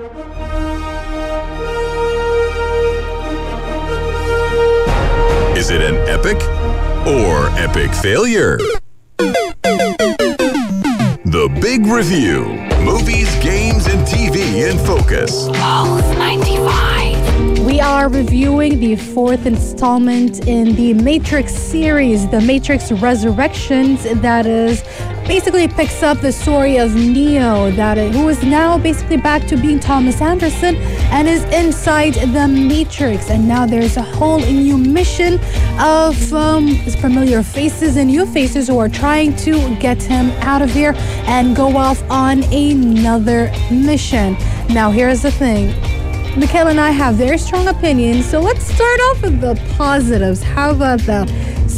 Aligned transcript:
Is 0.00 0.06
it 5.68 5.82
an 5.82 5.96
epic 6.08 6.38
or 7.06 7.50
epic 7.58 7.92
failure? 7.92 8.56
The 11.26 11.50
Big 11.60 11.84
Review 11.84 12.46
Movies, 12.82 13.28
Games, 13.42 13.86
and 13.88 14.06
TV 14.06 14.70
in 14.70 14.78
Focus. 14.86 15.48
Pulse 15.48 16.16
95. 16.16 17.66
We 17.66 17.78
are 17.82 18.08
reviewing 18.08 18.80
the 18.80 18.96
fourth 18.96 19.44
installment 19.44 20.48
in 20.48 20.76
the 20.76 20.94
Matrix 20.94 21.54
series, 21.54 22.26
The 22.28 22.40
Matrix 22.40 22.90
Resurrections, 22.90 24.04
that 24.04 24.46
is 24.46 24.82
basically 25.30 25.68
picks 25.68 26.02
up 26.02 26.20
the 26.20 26.32
story 26.32 26.76
of 26.76 26.92
Neo, 26.96 27.70
that 27.70 27.96
is, 27.96 28.12
who 28.16 28.28
is 28.28 28.42
now 28.42 28.76
basically 28.76 29.16
back 29.16 29.46
to 29.46 29.56
being 29.56 29.78
Thomas 29.78 30.20
Anderson 30.20 30.74
and 31.14 31.28
is 31.28 31.44
inside 31.54 32.14
the 32.14 32.48
Matrix. 32.48 33.30
And 33.30 33.46
now 33.46 33.64
there's 33.64 33.96
a 33.96 34.02
whole 34.02 34.40
new 34.40 34.76
mission 34.76 35.34
of 35.78 36.32
um, 36.32 36.74
familiar 37.00 37.44
faces 37.44 37.96
and 37.96 38.08
new 38.10 38.26
faces 38.26 38.66
who 38.66 38.78
are 38.78 38.88
trying 38.88 39.36
to 39.36 39.52
get 39.76 40.02
him 40.02 40.30
out 40.40 40.62
of 40.62 40.72
here 40.72 40.94
and 41.28 41.54
go 41.54 41.76
off 41.76 42.02
on 42.10 42.42
another 42.52 43.52
mission. 43.70 44.36
Now, 44.68 44.90
here's 44.90 45.22
the 45.22 45.30
thing. 45.30 45.68
Mikhail 46.36 46.66
and 46.66 46.80
I 46.80 46.90
have 46.90 47.14
very 47.14 47.38
strong 47.38 47.68
opinions, 47.68 48.28
so 48.28 48.40
let's 48.40 48.64
start 48.64 49.00
off 49.00 49.22
with 49.22 49.40
the 49.40 49.54
positives. 49.76 50.42
How 50.42 50.72
about 50.72 50.98
that? 51.00 51.28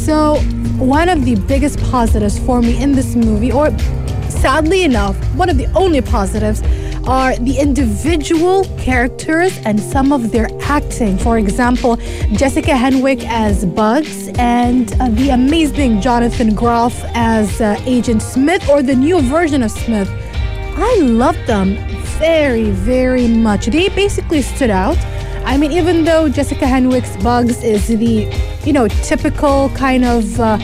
So, 0.05 0.35
one 0.79 1.07
of 1.07 1.23
the 1.23 1.35
biggest 1.35 1.79
positives 1.89 2.37
for 2.37 2.61
me 2.61 2.81
in 2.83 2.91
this 2.91 3.15
movie, 3.15 3.53
or 3.53 3.69
sadly 4.27 4.83
enough, 4.83 5.15
one 5.35 5.47
of 5.47 5.57
the 5.57 5.67
only 5.77 6.01
positives, 6.01 6.61
are 7.07 7.37
the 7.37 7.57
individual 7.57 8.65
characters 8.77 9.57
and 9.63 9.79
some 9.79 10.11
of 10.11 10.33
their 10.33 10.49
acting. 10.63 11.17
For 11.17 11.37
example, 11.37 11.95
Jessica 12.33 12.71
Henwick 12.71 13.23
as 13.23 13.63
Bugs 13.63 14.27
and 14.37 14.91
uh, 14.99 15.07
the 15.11 15.29
amazing 15.29 16.01
Jonathan 16.01 16.53
Groff 16.53 17.01
as 17.13 17.61
uh, 17.61 17.81
Agent 17.85 18.21
Smith, 18.21 18.67
or 18.67 18.83
the 18.83 18.95
new 18.95 19.21
version 19.21 19.63
of 19.63 19.71
Smith. 19.71 20.09
I 20.75 20.97
love 20.99 21.37
them 21.47 21.77
very, 22.19 22.71
very 22.71 23.29
much. 23.29 23.67
They 23.67 23.87
basically 23.87 24.41
stood 24.41 24.69
out. 24.69 24.97
I 25.45 25.55
mean, 25.55 25.71
even 25.71 26.03
though 26.03 26.27
Jessica 26.27 26.65
Henwick's 26.65 27.21
Bugs 27.23 27.63
is 27.63 27.87
the, 27.87 28.25
you 28.65 28.73
know, 28.73 28.87
typical 28.87 29.69
kind 29.69 30.05
of, 30.05 30.39
uh, 30.39 30.57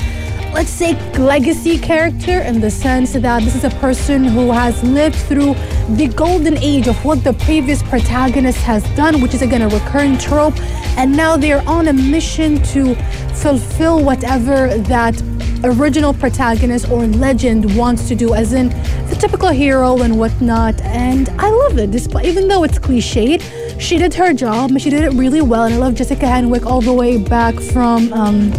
let's 0.54 0.70
say, 0.70 0.94
legacy 1.18 1.78
character 1.78 2.40
in 2.42 2.60
the 2.62 2.72
sense 2.72 3.14
that 3.14 3.44
this 3.44 3.56
is 3.56 3.64
a 3.66 3.70
person 3.82 4.24
who 4.24 4.52
has 4.52 4.82
lived 4.84 5.16
through 5.16 5.54
the 5.96 6.08
golden 6.16 6.58
age 6.58 6.88
of 6.88 7.04
what 7.04 7.24
the 7.24 7.34
previous 7.34 7.84
protagonist 7.84 8.60
has 8.60 8.84
done, 8.96 9.22
which 9.22 9.34
is 9.34 9.42
again 9.42 9.62
a 9.62 9.70
recurring 9.70 10.18
trope, 10.18 10.58
and 10.98 11.16
now 11.16 11.36
they're 11.36 11.68
on 11.68 11.88
a 11.90 11.94
mission 11.94 12.62
to 12.64 12.96
fulfill 13.36 14.04
whatever 14.04 14.78
that 14.78 15.22
original 15.64 16.14
protagonist 16.14 16.90
or 16.90 17.06
legend 17.06 17.76
wants 17.78 18.08
to 18.08 18.16
do, 18.16 18.34
as 18.34 18.54
in 18.54 18.70
the 19.10 19.18
typical 19.20 19.50
hero 19.50 20.02
and 20.02 20.18
whatnot. 20.18 20.80
And 20.82 21.28
I 21.38 21.50
love 21.50 21.78
it, 21.78 21.92
despite 21.92 22.26
even 22.26 22.48
though 22.48 22.64
it's 22.64 22.80
cliched. 22.80 23.44
She 23.80 23.98
did 23.98 24.14
her 24.16 24.34
job, 24.34 24.78
she 24.80 24.90
did 24.90 25.04
it 25.04 25.14
really 25.14 25.42
well, 25.42 25.64
and 25.64 25.74
I 25.74 25.78
love 25.78 25.96
Jessica 25.96 26.26
Henwick 26.26 26.66
all 26.66 26.82
the 26.82 26.94
way 26.94 27.18
back 27.18 27.56
from 27.56 28.12
um, 28.14 28.52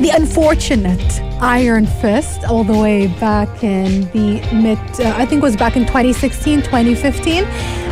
the 0.00 0.12
unfortunate 0.14 1.20
Iron 1.40 1.86
Fist, 1.86 2.44
all 2.44 2.64
the 2.64 2.76
way 2.76 3.08
back 3.18 3.62
in 3.62 4.02
the 4.12 4.40
mid, 4.52 4.78
uh, 5.00 5.14
I 5.16 5.26
think 5.26 5.40
it 5.40 5.42
was 5.42 5.56
back 5.56 5.76
in 5.76 5.84
2016, 5.84 6.62
2015. 6.62 7.44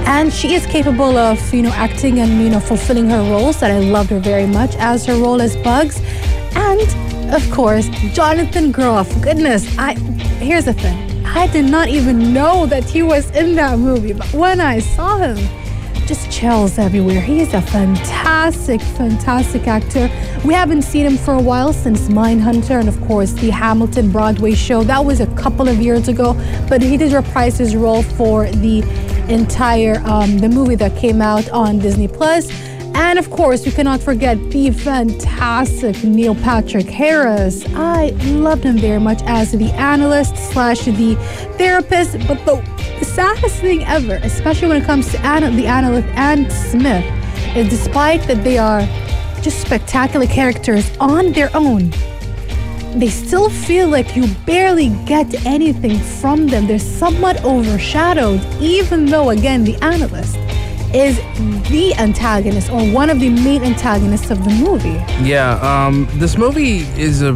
And 0.07 0.33
she 0.33 0.55
is 0.55 0.65
capable 0.67 1.19
of, 1.19 1.53
you 1.53 1.63
know, 1.63 1.73
acting 1.73 2.20
and, 2.20 2.41
you 2.41 2.51
know, 2.51 2.61
fulfilling 2.61 3.11
her 3.11 3.23
roles 3.31 3.59
that 3.61 3.73
I 3.73 3.81
loved 3.81 4.11
her 4.11 4.20
very 4.20 4.47
much 4.47 4.75
as 4.77 5.05
her 5.07 5.15
role 5.15 5.43
as 5.43 5.57
Bugs. 5.57 6.01
And 6.55 7.35
of 7.35 7.51
course, 7.51 7.89
Jonathan 8.13 8.70
Groff. 8.70 9.09
Goodness, 9.20 9.67
I 9.79 9.95
here's 10.39 10.67
the 10.67 10.73
thing. 10.73 11.27
I 11.27 11.48
did 11.48 11.64
not 11.64 11.89
even 11.89 12.33
know 12.33 12.67
that 12.67 12.85
he 12.85 13.03
was 13.03 13.29
in 13.30 13.57
that 13.57 13.79
movie, 13.79 14.13
but 14.13 14.33
when 14.33 14.61
I 14.61 14.79
saw 14.79 15.19
him, 15.19 15.36
just 16.06 16.30
chills 16.30 16.78
everywhere. 16.78 17.20
He 17.20 17.40
is 17.40 17.52
a 17.52 17.61
fantastic, 17.61 18.80
fantastic 18.80 19.67
actor. 19.67 20.08
We 20.44 20.55
haven't 20.55 20.83
seen 20.83 21.05
him 21.05 21.17
for 21.17 21.34
a 21.34 21.40
while 21.40 21.72
since 21.72 22.08
Mindhunter 22.08 22.78
and, 22.78 22.89
of 22.89 23.00
course, 23.02 23.33
the 23.33 23.50
Hamilton 23.50 24.11
Broadway 24.12 24.55
show. 24.55 24.84
That 24.84 25.05
was 25.05 25.20
a 25.20 25.27
couple 25.34 25.68
of 25.68 25.78
years 25.78 26.08
ago, 26.08 26.34
but 26.68 26.80
he 26.80 26.96
did 26.96 27.12
reprise 27.12 27.58
his 27.58 27.74
role 27.74 28.02
for 28.02 28.46
the 28.46 28.83
entire 29.28 30.00
um, 30.05 30.39
the 30.39 30.48
movie 30.48 30.77
that 30.77 30.96
came 30.96 31.20
out 31.20 31.48
on 31.50 31.80
Disney 31.80 32.08
Plus. 32.08 32.50
And 32.94 33.18
of 33.18 33.30
course, 33.30 33.67
we 33.67 33.73
cannot 33.73 34.00
forget 34.00 34.38
the 34.50 34.70
fantastic 34.70 36.02
Neil 36.02 36.34
Patrick 36.36 36.86
Harris. 36.86 37.64
I 37.74 38.11
loved 38.24 38.64
him 38.64 38.78
very 38.78 39.00
much 39.00 39.23
as 39.27 39.52
the 39.52 39.70
analyst 39.73 40.36
slash 40.50 40.84
the 40.84 41.14
therapist. 41.58 42.12
But 42.27 42.42
the 42.46 42.76
saddest 43.05 43.61
thing 43.61 43.84
ever, 43.84 44.14
especially 44.23 44.68
when 44.68 44.83
it 44.83 44.84
comes 44.84 45.11
to 45.12 45.20
Anna, 45.20 45.51
the 45.51 45.67
analyst 45.67 46.08
and 46.14 46.51
Smith, 46.52 47.05
is 47.57 47.68
despite 47.68 48.23
that 48.23 48.42
they 48.42 48.58
are 48.58 48.80
just 49.42 49.61
spectacular 49.61 50.27
characters 50.27 50.90
on 50.98 51.33
their 51.33 51.51
own, 51.55 51.90
they 52.96 53.08
still 53.08 53.51
feel 53.51 53.89
like 53.89 54.17
you 54.17 54.27
barely 54.46 54.89
get 55.05 55.46
anything 55.46 55.98
from 55.98 56.46
them. 56.46 56.67
They're 56.67 56.79
somewhat 56.79 57.45
overshadowed, 57.45 58.40
even 58.61 59.06
though, 59.06 59.30
again, 59.30 59.64
the 59.64 59.77
analyst 59.83 60.36
is 60.95 61.17
the 61.68 61.95
antagonist 61.98 62.70
or 62.70 62.83
one 62.90 63.11
of 63.11 63.20
the 63.20 63.29
main 63.29 63.62
antagonists 63.62 64.30
of 64.30 64.42
the 64.45 64.51
movie. 64.51 65.01
Yeah, 65.23 65.58
um, 65.61 66.08
this 66.14 66.39
movie 66.39 66.79
is 66.98 67.23
a 67.23 67.35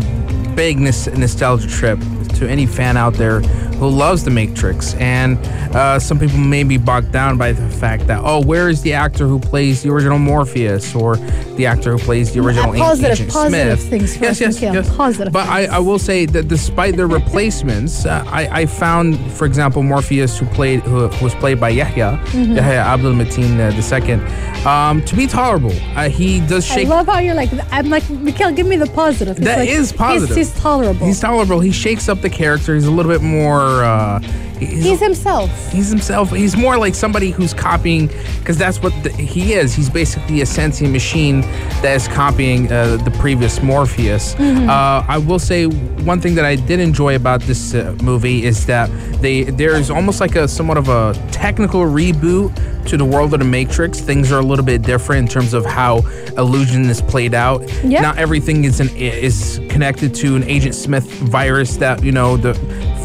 big 0.54 0.78
nos- 0.78 1.08
nostalgia 1.08 1.68
trip 1.68 1.98
to 2.36 2.48
any 2.48 2.64
fan 2.64 2.96
out 2.96 3.14
there 3.14 3.42
who 3.80 3.88
loves 3.88 4.22
The 4.24 4.30
Matrix. 4.30 4.94
And 4.94 5.38
uh, 5.74 5.98
some 5.98 6.18
people 6.18 6.38
may 6.38 6.62
be 6.62 6.76
bogged 6.76 7.10
down 7.12 7.36
by 7.38 7.52
the 7.52 7.68
fact 7.68 8.06
that, 8.06 8.20
oh, 8.22 8.40
where 8.44 8.68
is 8.68 8.82
the 8.82 8.92
actor 8.92 9.26
who 9.26 9.40
plays 9.40 9.82
the 9.82 9.90
original 9.90 10.18
Morpheus 10.18 10.94
or 10.94 11.16
the 11.56 11.66
actor 11.66 11.92
who 11.92 11.98
plays 11.98 12.32
the 12.32 12.40
original 12.40 12.72
positive, 12.74 13.12
Agent 13.12 13.30
positive 13.32 13.80
Smith? 13.80 13.90
things 13.90 14.16
yes, 14.20 14.40
yes, 14.40 14.60
yes. 14.62 14.96
Positive 14.96 15.32
But 15.32 15.48
I. 15.48 15.66
I 15.70 15.78
will 15.78 15.98
say 15.98 16.26
that 16.26 16.48
despite 16.48 16.96
their 16.96 17.06
replacements, 17.06 18.04
uh, 18.04 18.22
I, 18.28 18.62
I 18.62 18.66
found, 18.66 19.18
for 19.32 19.46
example, 19.46 19.82
Morpheus, 19.82 20.38
who 20.38 20.44
played 20.46 20.80
who, 20.80 21.08
who 21.08 21.24
was 21.24 21.34
played 21.36 21.58
by 21.60 21.70
Yahya, 21.70 22.20
Mm-hmm. 22.30 22.56
Yahya 22.56 22.80
Abdul 22.80 23.12
Mateen 23.14 23.58
uh, 23.58 23.96
II, 24.06 24.64
um, 24.66 25.02
to 25.06 25.14
be 25.16 25.26
tolerable. 25.26 25.72
Uh, 25.96 26.08
he 26.10 26.40
does 26.40 26.66
shake. 26.66 26.86
I 26.86 26.90
love 26.90 27.06
how 27.06 27.18
you're 27.20 27.34
like, 27.34 27.50
I'm 27.72 27.88
like, 27.88 28.08
Mikhail, 28.10 28.52
give 28.52 28.66
me 28.66 28.76
the 28.76 28.86
positive. 28.88 29.36
It's 29.38 29.46
That 29.46 29.60
like, 29.60 29.68
is 29.70 29.92
positive. 29.92 30.36
He's, 30.36 30.52
he's 30.52 30.60
tolerable. 30.60 31.06
He's 31.06 31.20
tolerable. 31.20 31.60
He 31.60 31.70
shakes 31.72 32.08
up 32.08 32.20
the 32.20 32.30
character. 32.30 32.74
He's 32.74 32.86
a 32.86 32.90
little 32.90 33.10
bit 33.12 33.22
more. 33.22 33.60
Uh, 33.70 34.18
he's, 34.60 34.84
He's 34.84 35.00
himself. 35.00 35.50
he's 35.72 35.88
himself. 35.88 36.30
He's 36.30 36.56
more 36.56 36.76
like 36.78 36.94
somebody 36.94 37.30
who's 37.30 37.52
copying, 37.54 38.08
because 38.38 38.56
that's 38.58 38.80
what 38.82 38.92
the, 39.02 39.10
he 39.10 39.54
is. 39.54 39.74
He's 39.74 39.90
basically 39.90 40.40
a 40.42 40.46
sentient 40.46 40.92
machine 40.92 41.40
that 41.82 41.94
is 41.96 42.06
copying 42.08 42.70
uh, 42.70 42.96
the 42.98 43.10
previous 43.12 43.62
Morpheus. 43.62 44.34
Uh, 44.38 45.04
I 45.08 45.18
will 45.18 45.38
say 45.38 45.66
one 45.66 46.20
thing 46.20 46.34
that 46.36 46.44
I 46.44 46.56
did 46.56 46.80
enjoy 46.80 47.16
about 47.16 47.40
this 47.42 47.74
uh, 47.74 47.96
movie 48.02 48.44
is 48.44 48.66
that 48.66 48.88
they 49.20 49.44
there's 49.44 49.90
almost 49.90 50.20
like 50.20 50.36
a 50.36 50.46
somewhat 50.48 50.76
of 50.78 50.88
a 50.88 51.14
technical 51.32 51.82
reboot 51.82 52.54
to 52.86 52.96
the 52.96 53.04
world 53.04 53.32
of 53.34 53.40
the 53.40 53.46
Matrix. 53.46 54.00
Things 54.00 54.32
are 54.32 54.40
a 54.40 54.42
little 54.44 54.64
bit 54.64 54.82
different 54.82 55.22
in 55.22 55.28
terms 55.28 55.52
of 55.54 55.64
how 55.64 55.98
illusion 56.38 56.84
is 56.88 57.02
played 57.02 57.34
out. 57.34 57.60
Yeah. 57.84 58.00
Not 58.02 58.18
everything 58.18 58.64
is 58.64 58.80
an 58.80 58.88
is 58.96 59.60
connected 59.68 60.14
to 60.16 60.36
an 60.36 60.44
Agent 60.44 60.74
Smith 60.74 61.04
virus 61.04 61.76
that 61.76 62.02
you 62.02 62.12
know 62.12 62.36
the 62.36 62.54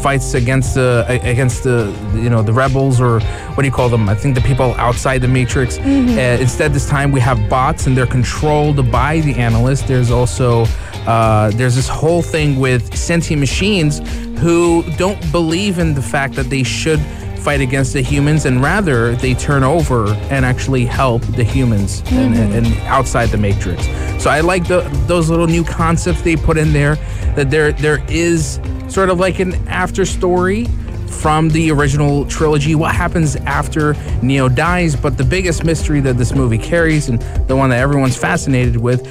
fights 0.02 0.34
against 0.34 0.74
the 0.74 1.04
against 1.08 1.45
the 1.60 1.94
you 2.14 2.28
know 2.28 2.42
the 2.42 2.52
rebels 2.52 3.00
or 3.00 3.20
what 3.20 3.62
do 3.62 3.66
you 3.66 3.72
call 3.72 3.88
them? 3.88 4.08
I 4.08 4.14
think 4.14 4.34
the 4.34 4.40
people 4.40 4.74
outside 4.74 5.22
the 5.22 5.28
Matrix. 5.28 5.78
Mm-hmm. 5.78 6.10
Uh, 6.10 6.42
instead, 6.42 6.72
this 6.72 6.88
time 6.88 7.12
we 7.12 7.20
have 7.20 7.48
bots 7.48 7.86
and 7.86 7.96
they're 7.96 8.06
controlled 8.06 8.90
by 8.90 9.20
the 9.20 9.34
analyst. 9.34 9.86
There's 9.86 10.10
also 10.10 10.66
uh, 11.06 11.50
there's 11.52 11.76
this 11.76 11.88
whole 11.88 12.22
thing 12.22 12.58
with 12.58 12.96
sentient 12.96 13.40
machines 13.40 14.00
who 14.40 14.82
don't 14.96 15.20
believe 15.32 15.78
in 15.78 15.94
the 15.94 16.02
fact 16.02 16.34
that 16.34 16.50
they 16.50 16.62
should 16.62 17.00
fight 17.46 17.60
against 17.60 17.92
the 17.92 18.00
humans 18.00 18.44
and 18.44 18.60
rather 18.60 19.14
they 19.14 19.32
turn 19.32 19.62
over 19.62 20.08
and 20.30 20.44
actually 20.44 20.84
help 20.84 21.22
the 21.36 21.44
humans 21.44 22.02
and, 22.06 22.34
and 22.36 22.66
outside 22.88 23.26
the 23.26 23.38
matrix 23.38 23.86
so 24.20 24.28
i 24.28 24.40
like 24.40 24.66
the, 24.66 24.80
those 25.06 25.30
little 25.30 25.46
new 25.46 25.62
concepts 25.62 26.22
they 26.22 26.34
put 26.34 26.56
in 26.56 26.72
there 26.72 26.96
that 27.36 27.48
there 27.48 27.70
there 27.70 28.04
is 28.10 28.58
sort 28.88 29.10
of 29.10 29.20
like 29.20 29.38
an 29.38 29.54
after 29.68 30.04
story 30.04 30.66
from 31.10 31.48
the 31.50 31.70
original 31.70 32.24
trilogy 32.26 32.74
what 32.74 32.94
happens 32.94 33.36
after 33.36 33.94
neo 34.22 34.48
dies 34.48 34.94
but 34.96 35.16
the 35.16 35.24
biggest 35.24 35.64
mystery 35.64 36.00
that 36.00 36.18
this 36.18 36.34
movie 36.34 36.58
carries 36.58 37.08
and 37.08 37.20
the 37.48 37.56
one 37.56 37.70
that 37.70 37.78
everyone's 37.78 38.16
fascinated 38.16 38.76
with 38.76 39.06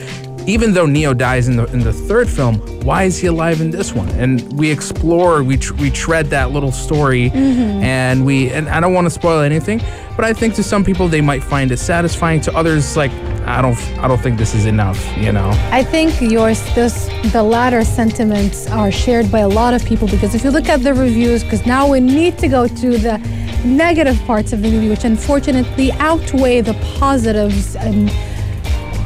even 0.47 0.73
though 0.73 0.85
Neo 0.85 1.13
dies 1.13 1.47
in 1.47 1.55
the 1.55 1.65
in 1.71 1.79
the 1.79 1.93
third 1.93 2.29
film, 2.29 2.55
why 2.83 3.03
is 3.03 3.17
he 3.17 3.27
alive 3.27 3.61
in 3.61 3.71
this 3.71 3.93
one? 3.93 4.09
And 4.09 4.41
we 4.57 4.69
explore, 4.69 5.43
we 5.43 5.57
tr- 5.57 5.73
we 5.75 5.89
tread 5.89 6.27
that 6.27 6.51
little 6.51 6.71
story, 6.71 7.29
mm-hmm. 7.29 7.83
and 7.83 8.25
we 8.25 8.51
and 8.51 8.69
I 8.69 8.79
don't 8.79 8.93
want 8.93 9.05
to 9.05 9.11
spoil 9.11 9.41
anything, 9.41 9.81
but 10.15 10.23
I 10.23 10.33
think 10.33 10.55
to 10.55 10.63
some 10.63 10.83
people 10.83 11.07
they 11.07 11.21
might 11.21 11.43
find 11.43 11.71
it 11.71 11.77
satisfying. 11.77 12.41
To 12.41 12.55
others, 12.55 12.95
like 12.95 13.11
I 13.45 13.61
don't 13.61 13.77
I 13.99 14.07
don't 14.07 14.21
think 14.21 14.37
this 14.37 14.53
is 14.55 14.65
enough. 14.65 14.99
You 15.17 15.31
know. 15.31 15.51
I 15.71 15.83
think 15.83 16.19
yours, 16.19 16.63
this, 16.73 17.09
the 17.31 17.43
latter 17.43 17.83
sentiments 17.83 18.67
are 18.67 18.91
shared 18.91 19.31
by 19.31 19.39
a 19.39 19.47
lot 19.47 19.73
of 19.73 19.85
people 19.85 20.07
because 20.07 20.33
if 20.33 20.43
you 20.43 20.51
look 20.51 20.67
at 20.67 20.81
the 20.83 20.93
reviews, 20.93 21.43
because 21.43 21.65
now 21.65 21.87
we 21.87 21.99
need 21.99 22.37
to 22.39 22.47
go 22.47 22.67
to 22.67 22.97
the 22.97 23.17
negative 23.63 24.19
parts 24.25 24.51
of 24.53 24.61
the 24.61 24.69
movie, 24.71 24.89
which 24.89 25.03
unfortunately 25.03 25.91
outweigh 25.93 26.61
the 26.61 26.73
positives, 26.99 27.75
and 27.75 28.09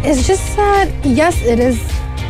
it's 0.06 0.26
just 0.26 0.56
that 0.56 0.90
yes, 1.06 1.42
it 1.42 1.60
is 1.60 1.80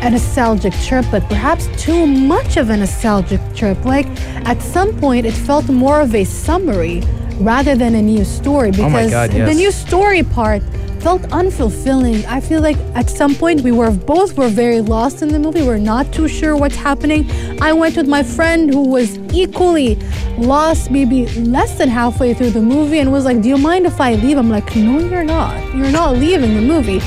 a 0.02 0.10
nostalgic 0.10 0.74
trip, 0.86 1.06
but 1.12 1.22
perhaps 1.28 1.68
too 1.78 2.08
much 2.08 2.58
of 2.58 2.70
a 2.70 2.78
nostalgic 2.78 3.42
trip. 3.56 3.84
Like 3.86 4.08
at 4.48 4.62
some 4.62 4.98
point, 5.00 5.26
it 5.26 5.34
felt 5.34 5.70
more 5.70 6.02
of 6.02 6.16
a 6.16 6.24
summary 6.24 7.04
rather 7.40 7.76
than 7.76 7.96
a 7.96 8.02
new 8.02 8.26
story 8.26 8.70
oh 8.70 8.72
because 8.72 9.08
Oh 9.08 9.28
God, 9.28 9.32
the 9.32 9.54
new 9.54 9.72
story 9.72 10.24
part 10.24 10.62
felt 11.02 11.22
unfulfilling. 11.32 12.26
I 12.26 12.40
feel 12.40 12.62
like 12.62 12.78
at 12.96 13.10
some 13.10 13.36
point 13.36 13.62
we 13.62 13.72
were 13.72 13.92
both 13.92 14.38
were 14.38 14.50
very 14.50 14.82
lost 14.82 15.22
in 15.22 15.30
the 15.30 15.40
movie. 15.40 15.62
We're 15.62 15.78
not 15.78 16.12
too 16.14 16.28
sure 16.28 16.56
what's 16.56 16.76
happening. 16.76 17.30
I 17.62 17.74
went 17.74 17.96
with 17.96 18.08
my 18.08 18.24
friend 18.24 18.74
who 18.74 18.88
was 18.88 19.18
equally 19.34 19.96
lost, 20.38 20.92
maybe 20.92 21.28
less 21.40 21.78
than 21.78 21.90
halfway 21.90 22.34
through 22.34 22.52
the 22.52 22.62
movie, 22.62 23.00
and 23.00 23.12
was 23.12 23.26
like, 23.26 23.42
"Do 23.42 23.50
you 23.50 23.58
mind 23.58 23.86
if 23.86 24.00
I 24.02 24.16
leave?" 24.16 24.38
I'm 24.38 24.50
like, 24.50 24.76
"No, 24.76 25.00
you're 25.00 25.24
not. 25.24 25.56
You're 25.76 25.92
not 25.92 26.18
leaving 26.18 26.56
the 26.56 26.62
movie." 26.62 27.02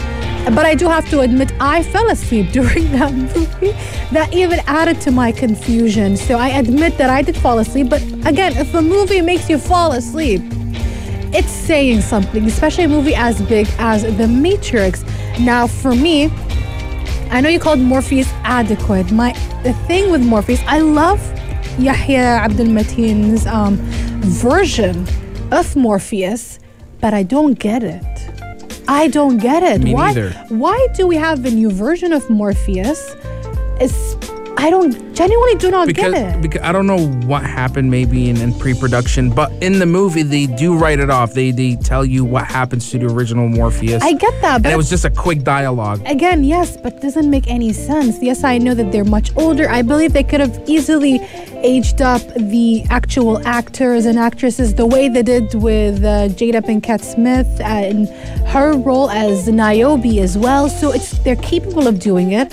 But 0.47 0.67
I 0.67 0.75
do 0.75 0.89
have 0.89 1.09
to 1.11 1.21
admit, 1.21 1.53
I 1.61 1.85
fell 1.85 2.11
asleep 2.11 2.51
during 2.59 2.91
that 2.93 3.13
movie. 3.13 3.73
That 4.11 4.33
even 4.33 4.61
added 4.67 5.01
to 5.03 5.11
my 5.13 5.31
confusion. 5.31 6.17
So 6.17 6.37
I 6.37 6.49
admit 6.49 6.99
that 6.99 7.11
I 7.11 7.23
did 7.23 7.37
fall 7.37 7.61
asleep. 7.61 7.89
But 7.89 8.03
again, 8.27 8.57
if 8.57 8.75
a 8.75 8.83
movie 8.83 9.21
makes 9.21 9.49
you 9.49 9.57
fall 9.57 9.93
asleep, 9.93 10.43
it's 11.33 11.51
saying 11.51 12.03
something, 12.03 12.45
especially 12.45 12.85
a 12.85 12.89
movie 12.89 13.15
as 13.15 13.41
big 13.43 13.67
as 13.79 14.03
The 14.17 14.29
Matrix. 14.29 15.05
Now, 15.41 15.67
for 15.67 15.95
me, 15.95 16.31
I 17.31 17.41
know 17.41 17.49
you 17.49 17.59
called 17.59 17.81
Morpheus 17.81 18.31
adequate. 18.45 19.11
My 19.11 19.33
the 19.63 19.73
thing 19.87 20.11
with 20.11 20.23
Morpheus, 20.23 20.61
I 20.67 20.81
love 20.81 21.21
Yahya 21.79 22.19
Abdul 22.19 22.67
Mateen's 22.67 23.47
um, 23.47 23.77
version 24.21 25.07
of 25.51 25.75
Morpheus, 25.75 26.59
but 27.01 27.15
I 27.15 27.23
don't 27.23 27.59
get 27.59 27.83
it. 27.83 28.05
I 28.89 29.09
don't 29.09 29.39
get 29.39 29.63
it. 29.63 29.83
Me 29.83 29.95
why? 29.95 30.09
neither. 30.09 30.31
Why 30.49 30.89
do 30.95 31.07
we 31.07 31.17
have 31.17 31.45
a 31.47 31.51
new 31.51 31.71
version 31.71 32.13
of 32.13 32.29
Morpheus? 32.29 33.17
It's 33.81 34.12
I 34.63 34.71
don't 34.71 35.13
genuinely 35.13 35.57
do 35.57 35.73
not 35.73 35.89
because, 35.89 36.13
get 36.13 36.37
it. 36.37 36.41
because 36.41 36.63
I 36.63 36.71
don't 36.71 36.87
know 36.87 37.09
what 37.27 37.43
happened 37.43 37.91
maybe 37.91 38.31
in, 38.31 38.41
in 38.41 38.57
pre-production, 38.61 39.29
but 39.29 39.51
in 39.61 39.81
the 39.81 39.87
movie 39.87 40.23
they 40.23 40.47
do 40.47 40.79
write 40.79 41.01
it 41.01 41.11
off. 41.11 41.35
They 41.35 41.51
they 41.51 41.75
tell 41.75 42.05
you 42.05 42.25
what 42.25 42.45
happens 42.45 42.89
to 42.93 42.99
the 42.99 43.07
original 43.07 43.49
Morpheus. 43.49 44.01
I 44.05 44.13
get 44.13 44.41
that, 44.41 44.55
and 44.55 44.63
but 44.63 44.73
it 44.73 44.77
was 44.77 44.89
just 44.89 45.05
a 45.05 45.11
quick 45.11 45.43
dialogue. 45.43 46.01
Again, 46.07 46.45
yes, 46.45 46.77
but 46.77 47.01
doesn't 47.03 47.29
make 47.29 47.49
any 47.49 47.73
sense. 47.73 48.23
Yes, 48.23 48.45
I 48.45 48.59
know 48.59 48.75
that 48.75 48.93
they're 48.93 49.05
much 49.05 49.37
older. 49.37 49.69
I 49.69 49.83
believe 49.83 50.13
they 50.13 50.23
could 50.23 50.39
have 50.39 50.57
easily 50.69 51.19
aged 51.65 52.01
up 52.01 52.23
the 52.37 52.85
actual 52.89 53.45
actors 53.45 54.07
and 54.07 54.17
actresses 54.17 54.75
the 54.75 54.87
way 54.87 55.09
they 55.09 55.25
did 55.25 55.55
with 55.55 56.05
uh, 56.05 56.29
Jada 56.29 56.63
Pinkett 56.63 57.03
Smith 57.03 57.61
and 57.61 58.09
her 58.47 58.77
role 58.77 59.11
as 59.11 59.49
Niobe 59.49 60.19
as 60.19 60.39
well. 60.39 60.69
So 60.69 60.93
it's 60.93 61.19
they're 61.25 61.35
capable 61.35 61.89
of 61.89 61.99
doing 61.99 62.31
it. 62.31 62.53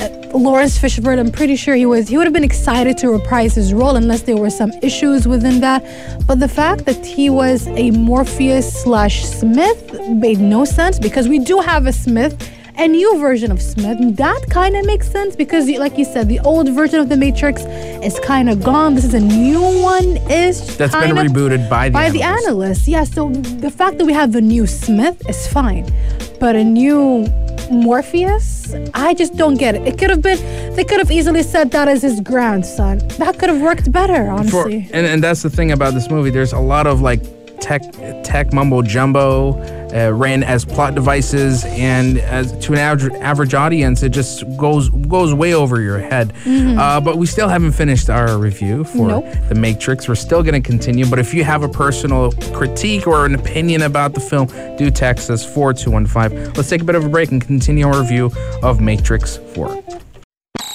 Uh, 0.00 0.21
Laurence 0.34 0.78
Fishburne, 0.78 1.18
I'm 1.18 1.30
pretty 1.30 1.56
sure 1.56 1.74
he 1.74 1.86
was 1.86 2.08
he 2.08 2.16
would 2.16 2.26
have 2.26 2.32
been 2.32 2.44
excited 2.44 2.96
to 2.98 3.10
reprise 3.10 3.54
his 3.54 3.72
role 3.74 3.96
unless 3.96 4.22
there 4.22 4.36
were 4.36 4.50
some 4.50 4.72
issues 4.82 5.28
within 5.28 5.60
that. 5.60 5.82
But 6.26 6.40
the 6.40 6.48
fact 6.48 6.84
that 6.86 7.04
he 7.04 7.30
was 7.30 7.66
a 7.68 7.90
Morpheus 7.90 8.82
slash 8.82 9.24
Smith 9.24 10.00
made 10.08 10.40
no 10.40 10.64
sense 10.64 10.98
because 10.98 11.28
we 11.28 11.38
do 11.38 11.60
have 11.60 11.86
a 11.86 11.92
Smith 11.92 12.50
a 12.78 12.88
new 12.88 13.18
version 13.18 13.50
of 13.52 13.60
Smith. 13.60 13.98
And 14.00 14.16
That 14.16 14.46
kind 14.48 14.76
of 14.76 14.86
makes 14.86 15.10
sense 15.10 15.36
because, 15.36 15.68
like 15.68 15.98
you 15.98 16.04
said, 16.04 16.28
the 16.28 16.40
old 16.40 16.68
version 16.70 17.00
of 17.00 17.08
the 17.08 17.16
Matrix 17.16 17.62
is 18.02 18.18
kind 18.20 18.48
of 18.48 18.62
gone. 18.62 18.94
This 18.94 19.04
is 19.04 19.14
a 19.14 19.20
new 19.20 19.60
one. 19.82 20.16
Is 20.30 20.76
That's 20.76 20.94
been 20.94 21.14
rebooted 21.14 21.68
by 21.68 21.88
the 21.88 21.92
by 21.92 22.10
the 22.10 22.22
analysts. 22.22 22.88
analysts. 22.88 22.88
Yeah. 22.88 23.04
So 23.04 23.28
the 23.30 23.70
fact 23.70 23.98
that 23.98 24.04
we 24.06 24.12
have 24.12 24.32
the 24.32 24.40
new 24.40 24.66
Smith 24.66 25.22
is 25.28 25.46
fine, 25.46 25.92
but 26.40 26.56
a 26.56 26.64
new 26.64 27.26
Morpheus, 27.72 28.74
I 28.94 29.14
just 29.14 29.36
don't 29.36 29.56
get 29.56 29.74
it. 29.74 29.82
It 29.86 29.98
could 29.98 30.10
have 30.10 30.22
been. 30.22 30.38
They 30.76 30.84
could 30.84 30.98
have 30.98 31.10
easily 31.10 31.42
said 31.42 31.70
that 31.72 31.88
as 31.88 32.02
his 32.02 32.20
grandson. 32.20 32.98
That 33.18 33.38
could 33.38 33.48
have 33.48 33.60
worked 33.60 33.90
better, 33.90 34.26
For, 34.26 34.30
honestly. 34.30 34.88
and, 34.92 35.06
and 35.06 35.22
that's 35.22 35.42
the 35.42 35.50
thing 35.50 35.72
about 35.72 35.94
this 35.94 36.08
movie. 36.10 36.30
There's 36.30 36.52
a 36.52 36.58
lot 36.60 36.86
of 36.86 37.00
like 37.00 37.22
tech 37.60 37.82
tech 38.24 38.52
mumbo 38.52 38.82
jumbo 38.82 39.52
uh, 39.92 40.12
ran 40.12 40.42
as 40.42 40.64
plot 40.64 40.94
devices, 40.94 41.64
and 41.66 42.18
as 42.18 42.56
to 42.64 42.72
an 42.72 42.78
average, 42.78 43.12
average 43.20 43.54
audience, 43.54 44.02
it 44.02 44.10
just 44.10 44.44
goes 44.56 44.88
goes 44.90 45.34
way 45.34 45.54
over 45.54 45.80
your 45.80 45.98
head. 45.98 46.32
Uh, 46.46 47.00
but 47.00 47.18
we 47.18 47.26
still 47.26 47.48
haven't 47.48 47.72
finished 47.72 48.08
our 48.10 48.38
review 48.38 48.84
for 48.84 49.08
Nope. 49.08 49.26
The 49.48 49.54
Matrix. 49.54 50.08
We're 50.08 50.14
still 50.14 50.42
going 50.42 50.60
to 50.60 50.66
continue. 50.66 51.08
But 51.08 51.18
if 51.18 51.34
you 51.34 51.44
have 51.44 51.62
a 51.62 51.68
personal 51.68 52.32
critique 52.52 53.06
or 53.06 53.26
an 53.26 53.34
opinion 53.34 53.82
about 53.82 54.14
the 54.14 54.20
film, 54.20 54.46
do 54.76 54.90
text 54.90 55.30
us 55.30 55.44
4215. 55.44 56.54
Let's 56.54 56.68
take 56.68 56.82
a 56.82 56.84
bit 56.84 56.94
of 56.94 57.04
a 57.04 57.08
break 57.08 57.30
and 57.30 57.44
continue 57.44 57.86
our 57.86 58.00
review 58.00 58.30
of 58.62 58.80
Matrix 58.80 59.36
4. 59.36 59.82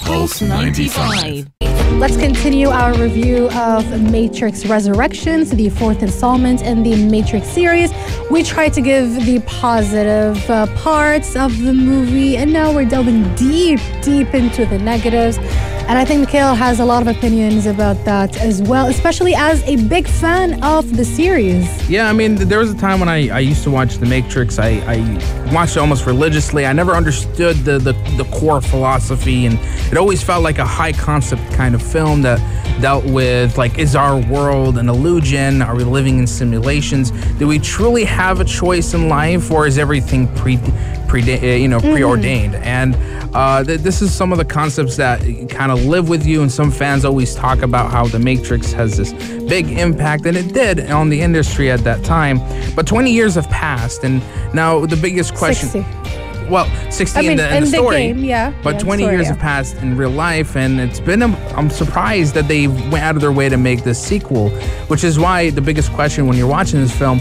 Pulse 0.03 0.41
95. 0.41 1.47
Let's 1.93 2.15
continue 2.15 2.67
our 2.67 2.93
review 2.93 3.49
of 3.49 4.11
Matrix 4.11 4.65
Resurrections, 4.67 5.49
the 5.49 5.69
fourth 5.69 6.03
installment 6.03 6.61
in 6.61 6.83
the 6.83 6.95
Matrix 7.09 7.47
series. 7.47 7.91
We 8.29 8.43
try 8.43 8.69
to 8.69 8.81
give 8.81 9.25
the 9.25 9.39
positive 9.47 10.47
uh, 10.49 10.67
parts 10.75 11.35
of 11.35 11.59
the 11.59 11.73
movie, 11.73 12.37
and 12.37 12.53
now 12.53 12.71
we're 12.71 12.85
delving 12.85 13.33
deep, 13.35 13.79
deep 14.03 14.33
into 14.35 14.65
the 14.67 14.77
negatives. 14.77 15.39
And 15.87 15.97
I 15.97 16.03
think 16.03 16.19
Mikhail 16.19 16.53
has 16.53 16.81
a 16.81 16.85
lot 16.85 17.01
of 17.01 17.07
opinions 17.07 17.65
about 17.65 18.03
that 18.03 18.35
as 18.41 18.61
well, 18.61 18.87
especially 18.87 19.33
as 19.33 19.63
a 19.63 19.77
big 19.87 20.05
fan 20.05 20.61
of 20.61 20.97
the 20.97 21.05
series. 21.05 21.89
Yeah, 21.89 22.09
I 22.09 22.13
mean, 22.13 22.35
there 22.35 22.59
was 22.59 22.73
a 22.73 22.77
time 22.77 22.99
when 22.99 23.07
I, 23.07 23.29
I 23.29 23.39
used 23.39 23.63
to 23.63 23.71
watch 23.71 23.95
The 23.95 24.05
Matrix. 24.05 24.59
I, 24.59 24.81
I 24.85 25.53
watched 25.53 25.77
it 25.77 25.79
almost 25.79 26.05
religiously. 26.05 26.65
I 26.65 26.73
never 26.73 26.91
understood 26.91 27.55
the, 27.63 27.79
the, 27.79 27.93
the 28.17 28.25
core 28.33 28.59
philosophy, 28.59 29.45
and 29.45 29.57
it 29.89 29.97
always 29.97 30.21
felt 30.21 30.43
like 30.43 30.57
a 30.57 30.65
high 30.65 30.91
concept 30.91 31.41
kind 31.53 31.73
of 31.73 31.76
film 31.79 32.21
that 32.23 32.39
dealt 32.81 33.05
with 33.05 33.57
like, 33.57 33.77
is 33.77 33.95
our 33.95 34.19
world 34.29 34.77
an 34.77 34.89
illusion? 34.89 35.61
Are 35.61 35.75
we 35.75 35.83
living 35.83 36.19
in 36.19 36.27
simulations? 36.27 37.11
Do 37.37 37.47
we 37.47 37.59
truly 37.59 38.03
have 38.05 38.39
a 38.39 38.45
choice 38.45 38.93
in 38.93 39.09
life, 39.09 39.51
or 39.51 39.67
is 39.67 39.77
everything 39.77 40.27
pre, 40.35 40.59
pre 41.07 41.21
uh, 41.21 41.55
you 41.55 41.67
know 41.67 41.79
preordained? 41.79 42.55
And 42.55 42.95
uh, 43.35 43.63
th- 43.63 43.81
this 43.81 44.01
is 44.01 44.13
some 44.13 44.31
of 44.31 44.37
the 44.37 44.45
concepts 44.45 44.95
that 44.97 45.21
kind 45.49 45.71
of 45.71 45.85
live 45.85 46.09
with 46.09 46.25
you. 46.25 46.41
And 46.41 46.51
some 46.51 46.71
fans 46.71 47.05
always 47.05 47.35
talk 47.35 47.61
about 47.61 47.91
how 47.91 48.07
The 48.07 48.19
Matrix 48.19 48.71
has 48.73 48.97
this 48.97 49.13
big 49.43 49.69
impact, 49.71 50.25
and 50.25 50.37
it 50.37 50.53
did 50.53 50.89
on 50.91 51.09
the 51.09 51.21
industry 51.21 51.71
at 51.71 51.81
that 51.81 52.03
time. 52.03 52.39
But 52.75 52.87
20 52.87 53.11
years 53.11 53.35
have 53.35 53.49
passed, 53.49 54.03
and 54.03 54.21
now 54.53 54.85
the 54.85 54.97
biggest 54.97 55.35
question. 55.35 55.69
60. 55.69 56.26
Well, 56.49 56.65
60 56.91 57.17
I 57.17 57.21
mean, 57.21 57.31
in, 57.31 57.37
the, 57.37 57.47
in, 57.49 57.53
in 57.57 57.63
the 57.65 57.69
the 57.69 57.77
story. 57.77 57.97
game, 57.97 58.23
yeah. 58.23 58.53
But 58.63 58.75
Yeah, 58.75 58.79
20 58.79 59.03
story, 59.03 59.15
years 59.15 59.25
yeah. 59.25 59.31
have 59.33 59.39
passed 59.41 59.75
in 59.77 59.97
real 59.97 60.09
life, 60.09 60.55
and 60.55 60.79
it's 60.79 60.99
been. 60.99 61.21
A, 61.21 61.27
I'm 61.55 61.69
surprised 61.69 62.33
that 62.35 62.47
they 62.47 62.67
went 62.67 63.03
out 63.03 63.15
of 63.15 63.21
their 63.21 63.31
way 63.31 63.49
to 63.49 63.57
make 63.57 63.83
this 63.83 64.01
sequel, 64.01 64.49
which 64.87 65.03
is 65.03 65.17
why 65.19 65.49
the 65.49 65.61
biggest 65.61 65.91
question 65.93 66.27
when 66.27 66.37
you're 66.37 66.47
watching 66.47 66.79
this 66.81 66.95
film. 66.97 67.19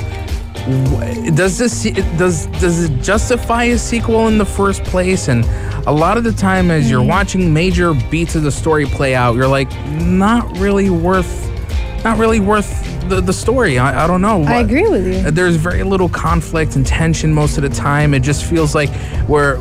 Does 1.34 1.58
this 1.58 1.84
does 2.18 2.46
does 2.58 2.84
it 2.90 3.02
justify 3.02 3.64
a 3.64 3.78
sequel 3.78 4.26
in 4.28 4.36
the 4.38 4.44
first 4.44 4.82
place? 4.84 5.28
And 5.28 5.44
a 5.86 5.92
lot 5.92 6.16
of 6.16 6.24
the 6.24 6.32
time, 6.32 6.70
as 6.72 6.86
Mm. 6.86 6.90
you're 6.90 7.02
watching 7.02 7.52
major 7.54 7.94
beats 8.10 8.34
of 8.34 8.42
the 8.42 8.50
story 8.50 8.86
play 8.86 9.14
out, 9.14 9.36
you're 9.36 9.46
like, 9.46 9.70
not 10.00 10.56
really 10.58 10.90
worth, 10.90 11.48
not 12.04 12.18
really 12.18 12.40
worth 12.40 12.95
the, 13.08 13.20
the 13.20 13.32
story. 13.32 13.78
I, 13.78 14.04
I 14.04 14.06
don't 14.06 14.20
know. 14.20 14.42
I 14.42 14.56
agree 14.58 14.88
with 14.88 15.06
you. 15.06 15.30
There's 15.30 15.56
very 15.56 15.82
little 15.82 16.08
conflict 16.08 16.76
and 16.76 16.86
tension 16.86 17.32
most 17.32 17.56
of 17.56 17.62
the 17.62 17.68
time. 17.68 18.14
It 18.14 18.20
just 18.20 18.44
feels 18.44 18.74
like 18.74 18.90
we're 19.28 19.58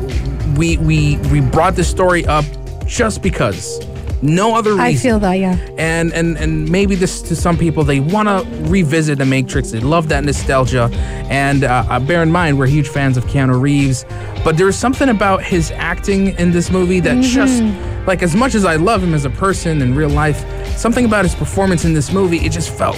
we 0.56 0.76
we 0.78 1.16
we 1.32 1.40
brought 1.40 1.74
this 1.74 1.88
story 1.88 2.26
up 2.26 2.44
just 2.86 3.22
because. 3.22 3.80
No 4.22 4.56
other 4.56 4.70
reason. 4.70 4.84
I 4.84 4.94
feel 4.94 5.18
that, 5.20 5.34
yeah. 5.34 5.58
And 5.76 6.12
and 6.14 6.38
and 6.38 6.70
maybe 6.70 6.94
this 6.94 7.20
to 7.22 7.36
some 7.36 7.58
people 7.58 7.84
they 7.84 8.00
want 8.00 8.28
to 8.28 8.46
revisit 8.70 9.18
the 9.18 9.26
Matrix. 9.26 9.70
They 9.70 9.80
love 9.80 10.08
that 10.08 10.24
nostalgia. 10.24 10.88
And 11.28 11.64
uh, 11.64 11.84
uh, 11.88 12.00
bear 12.00 12.22
in 12.22 12.32
mind 12.32 12.58
we're 12.58 12.66
huge 12.66 12.88
fans 12.88 13.16
of 13.16 13.24
Keanu 13.26 13.60
Reeves, 13.60 14.06
but 14.42 14.56
there's 14.56 14.76
something 14.76 15.10
about 15.10 15.42
his 15.42 15.70
acting 15.72 16.28
in 16.38 16.50
this 16.50 16.70
movie 16.70 17.00
that 17.00 17.22
just 17.22 17.62
like 18.06 18.22
as 18.22 18.34
much 18.34 18.54
as 18.54 18.64
I 18.64 18.76
love 18.76 19.02
him 19.02 19.12
as 19.12 19.26
a 19.26 19.30
person 19.30 19.82
in 19.82 19.94
real 19.94 20.08
life, 20.08 20.44
something 20.78 21.04
about 21.04 21.24
his 21.24 21.34
performance 21.34 21.84
in 21.84 21.92
this 21.92 22.10
movie 22.10 22.38
it 22.38 22.52
just 22.52 22.70
felt 22.70 22.96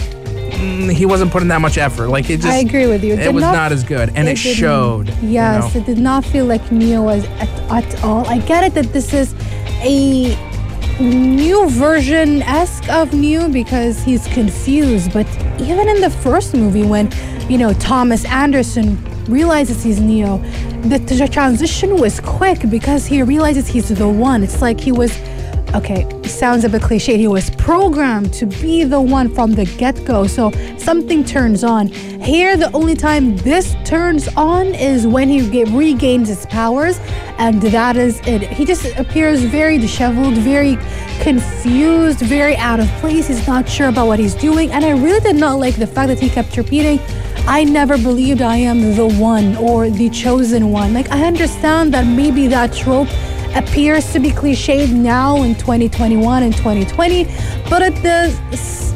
mm, 0.59 0.93
he 0.93 1.07
wasn't 1.07 1.31
putting 1.31 1.49
that 1.49 1.61
much 1.61 1.79
effort. 1.79 2.09
Like 2.09 2.29
it 2.31 2.37
just. 2.41 2.49
I 2.49 2.59
agree 2.59 2.87
with 2.87 3.03
you. 3.05 3.15
It, 3.15 3.19
did 3.19 3.35
was 3.35 3.43
not, 3.43 3.73
as 3.73 3.85
good, 3.85 4.09
and 4.15 4.29
it, 4.29 4.37
didn't- 4.37 4.57
showed. 4.57 5.09
you 5.23 5.29
Yes, 5.31 5.75
know? 5.75 5.81
it 5.81 5.87
did 5.87 5.99
not 5.99 6.25
feel 6.25 6.45
like 6.47 6.71
Neo 6.73 7.03
was 7.03 7.25
at, 7.43 7.49
at 7.71 8.05
all. 8.05 8.27
I 8.29 8.39
get 8.39 8.65
it 8.65 8.75
that 8.75 8.93
this 8.93 9.13
is 9.13 9.35
a 9.83 10.37
new 11.01 11.69
version 11.71 12.43
esque 12.43 12.89
of 12.91 13.13
Neo 13.13 13.49
because 13.49 14.03
he's 14.03 14.27
confused. 14.29 15.13
But 15.13 15.27
even 15.61 15.89
in 15.89 16.01
the 16.01 16.11
first 16.11 16.55
movie, 16.55 16.85
when 16.85 17.11
you 17.49 17.59
know 17.59 17.73
Thomas 17.75 18.25
Anderson 18.25 19.03
realizes 19.27 19.83
he's 19.85 20.01
Neo, 20.01 20.39
the, 20.83 20.99
the 20.99 21.29
transition 21.29 21.97
was 22.01 22.19
quick 22.21 22.69
because 22.71 23.07
he 23.07 23.23
realizes 23.23 23.67
he's 23.69 23.89
the 23.89 24.09
one. 24.09 24.43
It's 24.43 24.61
like 24.61 24.81
he 24.81 24.93
was. 24.93 25.13
Okay, 25.75 26.07
sounds 26.25 26.65
a 26.65 26.69
bit 26.69 26.81
cliche. 26.81 27.19
He 27.19 27.29
was 27.29 27.51
programmed 27.51 28.33
to 28.35 28.47
be 28.47 28.85
the 28.85 29.01
one 29.01 29.29
from 29.29 29.53
the 29.53 29.67
get 29.77 30.03
go. 30.07 30.27
So 30.27 30.51
something 30.79 31.25
turns 31.25 31.63
on. 31.63 31.89
Here, 31.89 32.57
the 32.57 32.73
only 32.73 32.95
time 32.95 33.37
this 33.39 33.77
turns 33.85 34.29
on 34.29 34.69
is 34.69 35.07
when 35.07 35.29
he 35.29 35.49
get, 35.49 35.69
regains 35.69 36.29
his 36.29 36.47
powers, 36.47 36.99
and 37.37 37.61
that 37.61 37.99
is 37.99 38.19
it. 38.27 38.43
He 38.43 38.65
just 38.65 38.87
appears 38.97 39.43
very 39.43 39.77
disheveled, 39.77 40.35
very 40.39 40.77
confused, 41.21 42.21
very 42.21 42.57
out 42.57 42.81
of 42.81 42.89
place. 43.01 43.29
He's 43.29 43.47
not 43.47 43.69
sure 43.69 43.89
about 43.89 44.07
what 44.07 44.19
he's 44.19 44.35
doing. 44.35 44.71
And 44.71 44.87
I 44.87 44.91
really 44.91 45.21
did 45.21 45.37
not 45.37 45.59
like 45.59 45.77
the 45.77 45.87
fact 45.87 46.09
that 46.09 46.19
he 46.19 46.31
kept 46.31 46.57
repeating, 46.57 46.99
I 47.47 47.65
never 47.65 47.99
believed 47.99 48.41
I 48.41 48.57
am 48.57 48.95
the 48.95 49.07
one 49.07 49.57
or 49.57 49.91
the 49.91 50.09
chosen 50.11 50.71
one. 50.73 50.95
Like, 50.95 51.11
I 51.11 51.27
understand 51.27 51.93
that 51.93 52.07
maybe 52.07 52.47
that 52.49 52.73
trope 52.73 53.09
appears 53.55 54.13
to 54.13 54.21
be 54.21 54.31
cliched 54.31 54.93
now 54.93 55.43
in 55.43 55.55
2021 55.55 56.43
and 56.43 56.55
2020, 56.57 57.25
but 57.69 57.83
at 57.83 57.95
the 58.03 58.89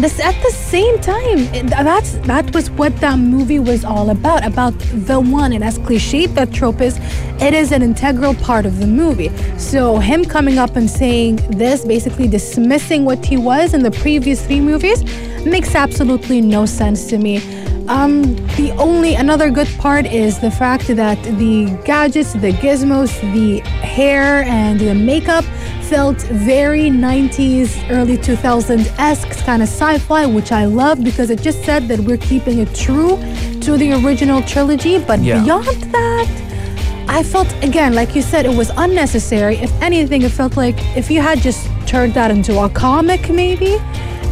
this 0.00 0.18
at 0.18 0.34
the 0.42 0.50
same 0.50 0.98
time 1.00 1.46
that's 1.66 2.12
that 2.26 2.54
was 2.54 2.70
what 2.70 2.96
that 3.00 3.18
movie 3.18 3.58
was 3.58 3.84
all 3.84 4.08
about 4.08 4.46
about 4.46 4.72
the 5.08 5.20
one 5.20 5.52
and 5.52 5.62
as 5.62 5.78
cliched 5.80 6.34
that 6.34 6.50
trope 6.52 6.80
is 6.80 6.98
it 7.42 7.52
is 7.52 7.72
an 7.72 7.82
integral 7.82 8.34
part 8.34 8.66
of 8.66 8.78
the 8.80 8.86
movie. 8.86 9.30
So 9.58 9.98
him 9.98 10.24
coming 10.24 10.58
up 10.58 10.76
and 10.76 10.88
saying 10.88 11.36
this 11.50 11.84
basically 11.84 12.28
dismissing 12.28 13.04
what 13.04 13.24
he 13.24 13.36
was 13.36 13.72
in 13.74 13.82
the 13.82 13.90
previous 13.90 14.44
three 14.44 14.60
movies 14.60 15.02
makes 15.44 15.74
absolutely 15.74 16.40
no 16.40 16.66
sense 16.66 17.06
to 17.08 17.18
me 17.18 17.38
um, 17.90 18.22
the 18.56 18.72
only 18.78 19.14
another 19.16 19.50
good 19.50 19.68
part 19.78 20.06
is 20.06 20.38
the 20.38 20.50
fact 20.50 20.86
that 20.86 21.20
the 21.38 21.66
gadgets, 21.84 22.32
the 22.34 22.52
gizmos, 22.52 23.10
the 23.34 23.58
hair, 23.96 24.44
and 24.44 24.78
the 24.78 24.94
makeup 24.94 25.44
felt 25.90 26.18
very 26.50 26.88
90s, 26.88 27.68
early 27.90 28.16
2000s 28.16 28.86
esque 28.98 29.44
kind 29.44 29.60
of 29.60 29.68
sci 29.68 29.98
fi, 29.98 30.24
which 30.24 30.52
I 30.52 30.66
love 30.66 31.02
because 31.02 31.30
it 31.30 31.42
just 31.42 31.64
said 31.64 31.88
that 31.88 31.98
we're 31.98 32.16
keeping 32.32 32.60
it 32.60 32.72
true 32.74 33.16
to 33.64 33.76
the 33.76 33.92
original 34.04 34.40
trilogy. 34.42 34.98
But 34.98 35.18
Yeah. 35.20 35.42
beyond 35.42 35.66
that, 35.94 36.28
I 37.08 37.24
felt 37.24 37.52
again, 37.64 37.92
like 37.94 38.14
you 38.14 38.22
said, 38.22 38.46
it 38.46 38.54
was 38.56 38.70
unnecessary. 38.76 39.56
If 39.56 39.72
anything, 39.82 40.22
it 40.22 40.30
felt 40.30 40.56
like 40.56 40.76
if 40.96 41.10
you 41.10 41.20
had 41.20 41.40
just 41.40 41.68
turned 41.86 42.14
that 42.14 42.30
into 42.30 42.52
a 42.62 42.68
comic, 42.68 43.28
maybe. 43.28 43.78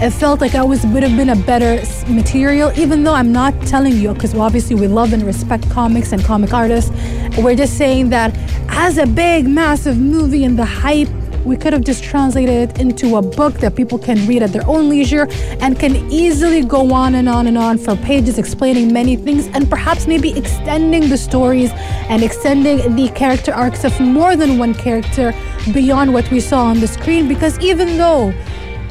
It 0.00 0.11
felt 0.11 0.40
like 0.40 0.55
I 0.55 0.62
was 0.62 0.87
would 0.87 1.02
have 1.02 1.17
been 1.17 1.31
a 1.31 1.35
better 1.35 1.83
material, 2.07 2.71
even 2.78 3.02
though 3.02 3.14
I'm 3.14 3.33
not 3.33 3.52
telling 3.62 3.95
you, 3.95 4.14
because 4.14 4.33
obviously 4.33 4.76
we 4.76 4.87
love 4.87 5.12
and 5.12 5.25
respect 5.25 5.69
comics 5.71 6.12
and 6.12 6.23
comic 6.23 6.55
artists. 6.55 6.93
We're 7.37 7.57
just 7.57 7.76
saying 7.76 8.11
that 8.11 8.33
as 8.69 8.97
a 8.97 9.07
big, 9.07 9.49
massive 9.49 9.99
movie 9.99 10.45
and 10.45 10.57
the 10.57 10.64
hype, 10.64 11.09
we 11.45 11.57
could 11.57 11.73
have 11.73 11.83
just 11.83 12.05
translated 12.05 12.71
it 12.71 12.81
into 12.81 13.17
a 13.17 13.23
book 13.23 13.55
that 13.55 13.75
people 13.75 13.99
can 13.99 14.25
read 14.28 14.40
at 14.40 14.52
their 14.52 14.64
own 14.69 14.88
leisure 14.88 15.26
and 15.61 15.76
can 15.76 15.97
easily 16.12 16.64
go 16.64 16.93
on 16.93 17.17
and 17.17 17.28
on 17.28 17.49
and 17.49 17.59
on 17.59 17.76
for 17.76 17.97
pages 17.97 18.38
explaining 18.38 18.93
many 18.93 19.17
things 19.17 19.49
and 19.49 19.69
perhaps 19.69 20.07
maybe 20.07 20.31
extending 20.38 21.09
the 21.09 21.19
stories 21.19 21.73
and 22.09 22.23
extending 22.23 22.95
the 22.95 23.09
character 23.17 23.52
arcs 23.52 23.83
of 23.83 23.99
more 23.99 24.37
than 24.37 24.59
one 24.59 24.75
character 24.75 25.35
beyond 25.73 26.12
what 26.12 26.31
we 26.31 26.38
saw 26.38 26.67
on 26.67 26.78
the 26.78 26.87
screen 26.87 27.26
because 27.26 27.59
even 27.59 27.97
though 27.97 28.33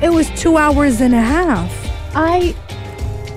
it 0.02 0.10
was 0.10 0.30
two 0.40 0.58
hours 0.58 1.02
and 1.02 1.14
a 1.14 1.22
half. 1.22 1.72
I 2.16 2.56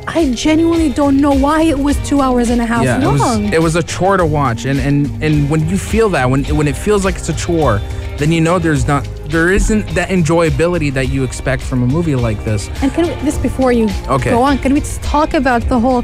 I 0.08 0.32
genuinely 0.34 0.88
don't 0.90 1.18
know 1.20 1.32
why 1.32 1.62
it 1.62 1.78
was 1.78 1.96
two 2.08 2.20
hours 2.20 2.50
and 2.50 2.60
a 2.60 2.66
half 2.66 2.84
yeah, 2.84 3.00
it 3.02 3.06
was 3.12 3.20
long. 3.20 3.52
it 3.52 3.62
was 3.62 3.76
a 3.76 3.82
chore 3.82 4.16
to 4.16 4.26
watch, 4.26 4.64
and 4.64 4.78
and 4.80 5.22
and 5.22 5.48
when 5.50 5.68
you 5.68 5.78
feel 5.78 6.08
that, 6.10 6.28
when 6.28 6.44
when 6.56 6.66
it 6.68 6.76
feels 6.76 7.04
like 7.04 7.16
it's 7.16 7.28
a 7.28 7.36
chore, 7.36 7.78
then 8.18 8.32
you 8.32 8.40
know 8.40 8.58
there's 8.58 8.86
not 8.88 9.04
there 9.26 9.52
isn't 9.52 9.86
that 9.94 10.08
enjoyability 10.08 10.92
that 10.92 11.08
you 11.08 11.22
expect 11.22 11.62
from 11.62 11.82
a 11.84 11.86
movie 11.86 12.16
like 12.16 12.42
this. 12.44 12.68
and 12.82 12.92
can 12.92 13.06
we, 13.06 13.14
this 13.24 13.38
before 13.38 13.70
you 13.70 13.88
Okay. 14.08 14.30
go 14.30 14.42
on, 14.42 14.58
can 14.58 14.72
we 14.74 14.80
just 14.80 15.00
talk 15.04 15.34
about 15.34 15.62
the 15.68 15.78
whole 15.78 16.02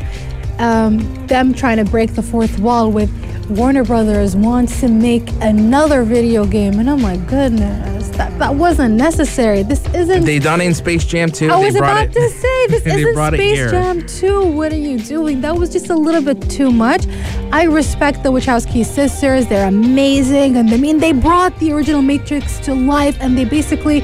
um, 0.58 0.98
them 1.26 1.52
trying 1.52 1.76
to 1.78 1.84
break 1.90 2.14
the 2.14 2.22
fourth 2.22 2.58
wall 2.60 2.90
with 2.92 3.10
Warner 3.50 3.84
Brothers 3.84 4.36
wants 4.36 4.78
to 4.80 4.88
make 4.88 5.28
another 5.40 6.04
video 6.04 6.46
game, 6.46 6.78
and 6.78 6.88
oh 6.88 6.96
my 6.96 7.16
goodness, 7.16 7.96
that 8.16 8.38
that 8.38 8.54
wasn't 8.54 8.94
necessary. 8.94 9.62
This 9.62 9.85
isn't. 9.94 10.25
They 10.25 10.38
done 10.38 10.61
it 10.61 10.66
in 10.66 10.75
Space 10.75 11.04
Jam 11.04 11.30
too. 11.30 11.50
I 11.50 11.58
they 11.58 11.66
was 11.66 11.76
about 11.76 12.06
it, 12.06 12.12
to 12.12 12.28
say 12.30 12.66
this 12.68 12.87
isn't 12.87 13.35
Space. 13.35 13.70
Jam 13.70 14.06
2. 14.06 14.50
What 14.52 14.73
are 14.73 14.76
you 14.76 14.99
doing? 14.99 15.40
That 15.40 15.56
was 15.56 15.70
just 15.70 15.90
a 15.90 15.94
little 15.94 16.23
bit 16.23 16.50
too 16.50 16.70
much. 16.70 17.06
I 17.52 17.64
respect 17.64 18.23
the 18.23 18.30
Wachowski 18.30 18.85
sisters. 18.85 19.46
They're 19.46 19.68
amazing, 19.68 20.56
and 20.56 20.70
I 20.70 20.76
mean 20.76 20.99
they 20.99 21.12
brought 21.12 21.58
the 21.58 21.73
original 21.73 22.02
Matrix 22.02 22.58
to 22.61 22.75
life, 22.75 23.16
and 23.20 23.37
they 23.37 23.44
basically 23.44 24.02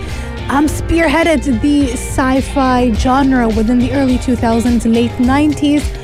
um, 0.48 0.66
spearheaded 0.66 1.60
the 1.60 1.92
sci-fi 1.92 2.92
genre 2.92 3.48
within 3.48 3.78
the 3.78 3.92
early 3.92 4.18
2000s, 4.18 4.92
late 4.92 5.10
90s. 5.12 6.01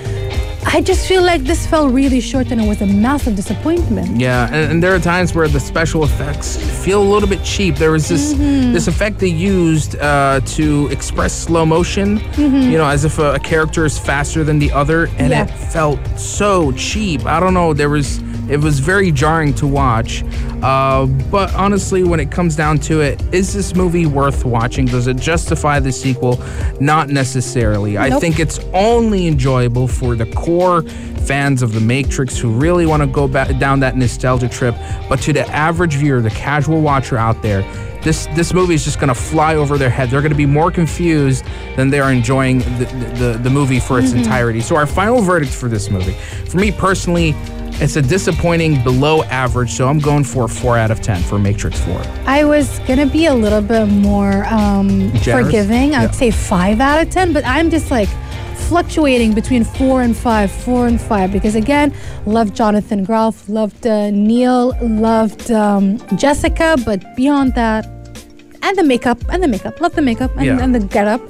I 0.71 0.83
just 0.83 1.09
feel 1.09 1.23
like 1.23 1.43
this 1.45 1.67
fell 1.67 1.89
really 1.89 2.21
short, 2.21 2.51
and 2.53 2.61
it 2.61 2.69
was 2.69 2.83
a 2.83 2.87
massive 2.87 3.35
disappointment. 3.37 4.21
Yeah, 4.21 4.47
and, 4.53 4.71
and 4.73 4.83
there 4.83 4.95
are 4.95 4.99
times 4.99 5.35
where 5.35 5.49
the 5.49 5.59
special 5.61 6.05
effects 6.05 6.57
feel 6.85 7.03
a 7.03 7.09
little 7.15 7.29
bit 7.29 7.43
cheap. 7.43 7.77
There 7.77 7.91
was 7.93 8.09
this 8.09 8.35
Mm-hmm. 8.35 8.73
this 8.75 8.87
effect 8.87 9.19
they 9.19 9.29
used 9.29 9.97
uh, 9.97 10.41
to 10.57 10.89
express 10.89 11.33
slow 11.33 11.65
motion, 11.65 12.19
you 12.37 12.77
know, 12.79 12.87
as 12.87 13.05
if 13.05 13.19
a, 13.19 13.35
a 13.35 13.39
character 13.39 13.85
is 13.87 13.99
faster 13.99 14.45
than 14.45 14.59
the 14.59 14.71
other, 14.73 15.05
and 15.19 15.33
Mm-hmm. 15.33 15.33
Yeah. 15.33 15.45
it 15.45 15.73
felt 15.73 15.99
so 16.19 16.73
cheap. 16.73 17.25
I 17.25 17.41
don't 17.41 17.55
know. 17.55 17.73
There 17.73 17.89
was 17.91 18.21
it 18.49 18.59
was 18.59 18.81
very 18.81 19.13
jarring 19.13 19.55
to 19.55 19.67
watch. 19.67 20.25
Uh, 20.63 21.07
but 21.31 21.55
honestly, 21.55 22.03
when 22.03 22.21
it 22.21 22.31
comes 22.31 22.57
down 22.57 22.79
to 22.79 23.01
it, 23.01 23.23
is 23.33 23.53
this 23.55 23.75
movie 23.75 24.07
worth 24.07 24.45
watching? 24.45 24.87
Does 24.87 25.07
it 25.07 25.17
justify 25.17 25.81
the 25.81 25.93
sequel? 25.93 26.41
Not 26.81 27.09
necessarily. 27.09 27.99
I 27.99 28.11
think 28.11 28.41
it's 28.41 28.59
only 28.73 29.27
enjoyable 29.27 29.87
for 29.87 30.17
the 30.17 30.27
core 30.33 30.83
fans 31.29 31.63
of 31.63 31.75
The 31.75 31.81
Matrix 31.81 32.39
who 32.39 32.51
really 32.51 32.87
want 32.87 33.03
to 33.03 33.07
go 33.07 33.29
back 33.29 33.59
down 33.59 33.81
that 33.81 33.97
nostalgia 33.97 34.49
trip. 34.49 34.75
But 35.09 35.21
to 35.23 35.33
the 35.33 35.47
average 35.49 35.95
viewer, 35.95 36.21
the 36.21 36.31
casual 36.31 36.81
watcher 36.81 37.19
out 37.19 37.43
there, 37.43 37.63
this 38.03 38.27
this 38.29 38.55
movie 38.55 38.75
is 38.75 38.85
just 38.85 38.99
going 39.01 39.09
to 39.09 39.15
fly 39.15 39.57
over 39.57 39.77
their 39.77 39.91
head. 39.91 40.09
They're 40.09 40.23
going 40.23 40.33
to 40.33 40.37
be 40.37 40.47
more 40.47 40.71
confused 40.71 41.45
than 41.77 41.91
they 41.91 42.01
are 42.01 42.13
enjoying 42.13 42.61
the, 42.61 42.87
the, 43.17 43.41
the 43.43 43.51
movie 43.51 43.81
for 43.81 43.99
its 43.99 44.13
entirety. 44.13 44.61
So 44.61 44.77
our 44.77 44.87
final 44.87 45.21
verdict 45.21 45.53
for 45.53 45.69
this 45.69 45.91
movie, 45.91 46.15
for 46.49 46.59
me 46.59 46.73
personally, 46.73 47.35
it's 47.81 47.97
a 47.97 48.03
disappointing 48.03 48.83
below 48.83 49.23
average. 49.25 49.71
So 49.73 49.89
I'm 49.89 49.99
going 49.99 50.25
for 50.25 50.45
a 50.45 50.49
four 50.49 50.77
out 50.77 50.91
of 50.91 51.01
ten 51.01 51.23
for 51.23 51.39
Matrix 51.39 51.79
Four. 51.81 52.01
I 52.27 52.45
was 52.45 52.79
gonna 52.81 53.07
be 53.07 53.27
a 53.27 53.35
little 53.35 53.63
bit 53.63 53.87
more 53.87 54.45
um, 54.47 55.11
forgiving. 55.19 55.95
I 55.95 56.01
would 56.03 56.11
Yeah. 56.15 56.23
say 56.23 56.31
five 56.31 56.81
out 56.81 57.01
of 57.03 57.11
ten, 57.11 57.33
but 57.33 57.45
I'm 57.47 57.71
just 57.71 57.91
like 57.91 58.09
fluctuating 58.69 59.33
between 59.33 59.65
four 59.65 60.03
and 60.03 60.15
five, 60.17 60.51
four 60.51 60.87
and 60.87 61.01
five, 61.01 61.33
because 61.33 61.55
again, 61.55 61.93
loved 62.27 62.55
Jonathan 62.55 63.03
Groff, 63.05 63.49
loved 63.49 63.87
uh, 63.87 64.11
Neil, 64.11 64.77
loved 64.83 65.51
um, 65.51 65.99
Jessica, 66.17 66.77
but 66.85 67.03
beyond 67.17 67.55
that, 67.55 67.87
and 68.63 68.77
the 68.77 68.83
makeup, 68.83 69.19
and 69.33 69.43
the 69.43 69.49
makeup, 69.49 69.81
love 69.81 69.95
the 69.95 70.03
makeup, 70.03 70.33
and, 70.37 70.45
Yeah. 70.45 70.59
and 70.61 70.75
the 70.75 70.81
getup. 70.81 71.21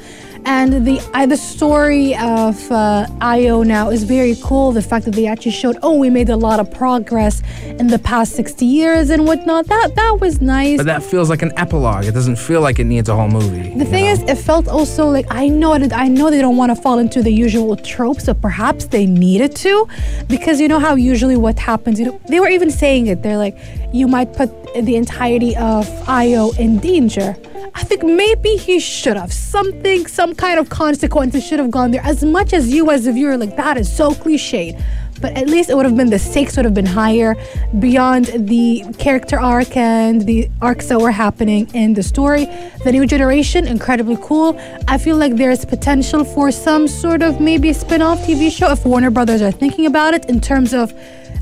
And 0.48 0.86
the 0.86 0.98
uh, 1.12 1.26
the 1.26 1.36
story 1.36 2.16
of 2.16 2.72
uh, 2.72 3.06
Io 3.20 3.62
now 3.62 3.90
is 3.90 4.04
very 4.04 4.34
cool. 4.42 4.72
The 4.72 4.80
fact 4.80 5.04
that 5.04 5.14
they 5.14 5.26
actually 5.26 5.50
showed, 5.50 5.76
oh, 5.82 5.98
we 5.98 6.08
made 6.08 6.30
a 6.30 6.36
lot 6.36 6.58
of 6.58 6.72
progress 6.72 7.42
in 7.64 7.88
the 7.88 7.98
past 7.98 8.34
60 8.34 8.64
years 8.64 9.10
and 9.10 9.26
whatnot. 9.26 9.66
That 9.66 9.94
that 9.94 10.20
was 10.22 10.40
nice. 10.40 10.78
But 10.78 10.86
that 10.86 11.02
feels 11.02 11.28
like 11.28 11.42
an 11.42 11.52
epilogue. 11.58 12.06
It 12.06 12.12
doesn't 12.12 12.36
feel 12.36 12.62
like 12.62 12.78
it 12.78 12.84
needs 12.84 13.10
a 13.10 13.14
whole 13.14 13.28
movie. 13.28 13.78
The 13.78 13.84
thing 13.84 14.06
is, 14.06 14.22
it 14.22 14.38
felt 14.38 14.68
also 14.68 15.06
like 15.06 15.26
I 15.28 15.48
know 15.48 15.78
that 15.78 15.92
I 15.92 16.08
know 16.08 16.30
they 16.30 16.40
don't 16.40 16.56
want 16.56 16.74
to 16.74 16.80
fall 16.80 16.98
into 16.98 17.22
the 17.22 17.30
usual 17.30 17.76
tropes, 17.76 18.24
but 18.24 18.40
perhaps 18.40 18.86
they 18.86 19.04
needed 19.04 19.54
to, 19.56 19.86
because 20.28 20.62
you 20.62 20.68
know 20.68 20.78
how 20.78 20.94
usually 20.94 21.36
what 21.36 21.58
happens. 21.58 22.00
You 22.00 22.06
know, 22.06 22.20
they 22.30 22.40
were 22.40 22.48
even 22.48 22.70
saying 22.70 23.08
it. 23.08 23.22
They're 23.22 23.36
like, 23.36 23.58
you 23.92 24.08
might 24.08 24.32
put 24.32 24.48
the 24.74 24.96
entirety 24.96 25.54
of 25.56 25.86
Io 26.08 26.52
in 26.52 26.78
danger. 26.78 27.36
I 27.78 27.84
think 27.84 28.02
maybe 28.02 28.56
he 28.56 28.80
should 28.80 29.16
have 29.16 29.32
something, 29.32 30.08
some 30.08 30.34
kind 30.34 30.58
of 30.58 30.68
consequences 30.68 31.46
should 31.46 31.60
have 31.60 31.70
gone 31.70 31.92
there. 31.92 32.02
As 32.02 32.24
much 32.24 32.52
as 32.52 32.74
you 32.74 32.90
as 32.90 33.06
a 33.06 33.12
viewer, 33.12 33.36
like 33.36 33.54
that 33.54 33.78
is 33.78 33.90
so 33.90 34.10
cliched. 34.10 34.82
But 35.20 35.32
at 35.36 35.46
least 35.48 35.70
it 35.70 35.76
would 35.76 35.84
have 35.86 35.96
been 35.96 36.10
the 36.10 36.18
stakes 36.18 36.56
would 36.56 36.64
have 36.64 36.74
been 36.74 36.86
higher 36.86 37.34
beyond 37.78 38.26
the 38.36 38.84
character 38.98 39.38
arc 39.38 39.76
and 39.76 40.22
the 40.22 40.48
arcs 40.62 40.86
that 40.88 41.00
were 41.00 41.10
happening 41.10 41.68
in 41.74 41.94
the 41.94 42.02
story. 42.02 42.46
The 42.84 42.92
new 42.92 43.06
generation, 43.06 43.66
incredibly 43.66 44.18
cool. 44.22 44.58
I 44.86 44.98
feel 44.98 45.16
like 45.16 45.36
there's 45.36 45.64
potential 45.64 46.24
for 46.24 46.50
some 46.50 46.88
sort 46.88 47.22
of 47.22 47.40
maybe 47.40 47.72
spin-off 47.72 48.18
TV 48.20 48.50
show 48.50 48.70
if 48.70 48.84
Warner 48.84 49.10
Brothers 49.10 49.42
are 49.42 49.52
thinking 49.52 49.86
about 49.86 50.14
it 50.14 50.24
in 50.26 50.40
terms 50.40 50.72
of 50.72 50.92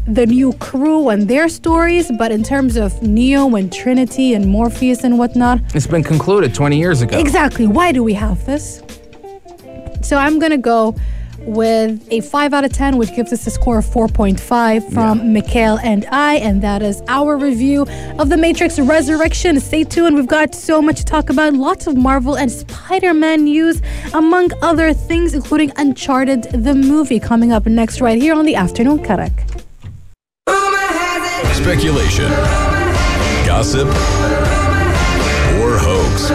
the 0.09 0.25
new 0.25 0.53
crew 0.55 1.09
and 1.09 1.27
their 1.27 1.49
stories, 1.49 2.13
but 2.17 2.31
in 2.31 2.45
terms 2.45 2.77
of 2.77 3.03
Neo 3.03 3.57
and 3.57 3.73
Trinity 3.73 4.35
and 4.35 4.47
Morpheus 4.47 5.03
and 5.03 5.19
whatnot, 5.19 5.61
It's 5.75 5.87
been 5.89 6.05
concluded 6.05 6.55
20 6.55 6.79
years 6.79 7.03
ago. 7.03 7.19
Exactly. 7.19 7.67
Why 7.67 7.91
do 7.91 8.05
we 8.05 8.15
have 8.15 8.47
this? 8.47 8.83
So 10.03 10.17
I'm 10.17 10.39
gonna 10.39 10.59
go 10.59 10.95
with 11.47 12.07
a 12.11 12.21
5 12.21 12.53
out 12.53 12.65
of 12.65 12.73
10, 12.73 12.97
which 12.97 13.15
gives 13.15 13.33
us 13.33 13.47
a 13.47 13.51
score 13.51 13.79
of 13.79 13.87
4.5 13.87 14.93
from 14.93 15.33
Mikhail 15.33 15.79
and 15.83 16.05
I, 16.11 16.37
and 16.37 16.61
that 16.63 16.83
is 16.83 17.03
our 17.09 17.37
review 17.37 17.87
of 18.19 18.29
The 18.29 18.37
Matrix 18.37 18.79
Resurrection. 18.79 19.59
Stay 19.61 19.85
tuned, 19.85 20.17
we've 20.17 20.27
got 20.27 20.55
so 20.55 20.83
much 20.83 20.99
to 20.99 21.05
talk 21.05 21.31
about. 21.31 21.55
Lots 21.55 21.87
of 21.87 21.97
Marvel 21.97 22.37
and 22.37 22.51
Spider 22.51 23.15
Man 23.15 23.45
news, 23.45 23.81
among 24.13 24.51
other 24.63 24.93
things, 24.93 25.35
including 25.35 25.73
Uncharted, 25.77 26.43
the 26.53 26.75
movie, 26.75 27.21
coming 27.21 27.53
up 27.53 27.67
next, 27.67 28.01
right 28.01 28.21
here 28.21 28.35
on 28.35 28.45
the 28.45 28.57
Afternoon 28.57 28.99
Karak. 28.99 29.33
Speculation, 31.55 32.29
gossip, 33.47 33.89
or 35.59 35.79
hoax. 35.79 36.31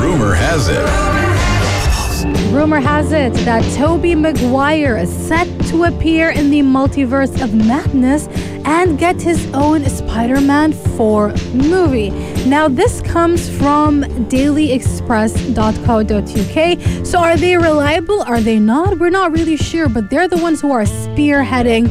Rumor 0.00 0.34
has 0.34 0.68
it. 0.68 1.17
Rumor 2.50 2.80
has 2.80 3.12
it 3.12 3.34
that 3.44 3.62
Tobey 3.76 4.14
Maguire 4.14 4.96
is 4.96 5.12
set 5.12 5.46
to 5.66 5.84
appear 5.84 6.30
in 6.30 6.48
the 6.48 6.60
multiverse 6.60 7.42
of 7.42 7.52
madness 7.54 8.26
and 8.64 8.98
get 8.98 9.20
his 9.20 9.46
own 9.52 9.86
Spider-Man 9.86 10.72
4 10.72 11.34
movie. 11.52 12.08
Now 12.46 12.66
this 12.66 13.02
comes 13.02 13.50
from 13.58 14.04
dailyexpress.co.uk. 14.30 17.06
So 17.06 17.18
are 17.18 17.36
they 17.36 17.58
reliable? 17.58 18.22
Are 18.22 18.40
they 18.40 18.58
not? 18.58 18.98
We're 18.98 19.10
not 19.10 19.32
really 19.32 19.58
sure, 19.58 19.90
but 19.90 20.08
they're 20.08 20.26
the 20.26 20.38
ones 20.38 20.62
who 20.62 20.72
are 20.72 20.84
spearheading 20.84 21.90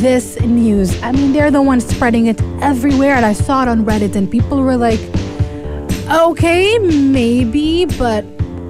this 0.00 0.36
news. 0.40 1.00
I 1.02 1.12
mean, 1.12 1.32
they're 1.32 1.52
the 1.52 1.62
ones 1.62 1.86
spreading 1.86 2.26
it 2.26 2.42
everywhere 2.60 3.14
and 3.14 3.24
I 3.24 3.34
saw 3.34 3.62
it 3.62 3.68
on 3.68 3.84
Reddit 3.84 4.16
and 4.16 4.28
people 4.28 4.62
were 4.62 4.76
like, 4.76 4.98
"Okay, 6.10 6.76
maybe, 6.80 7.84
but 7.86 8.24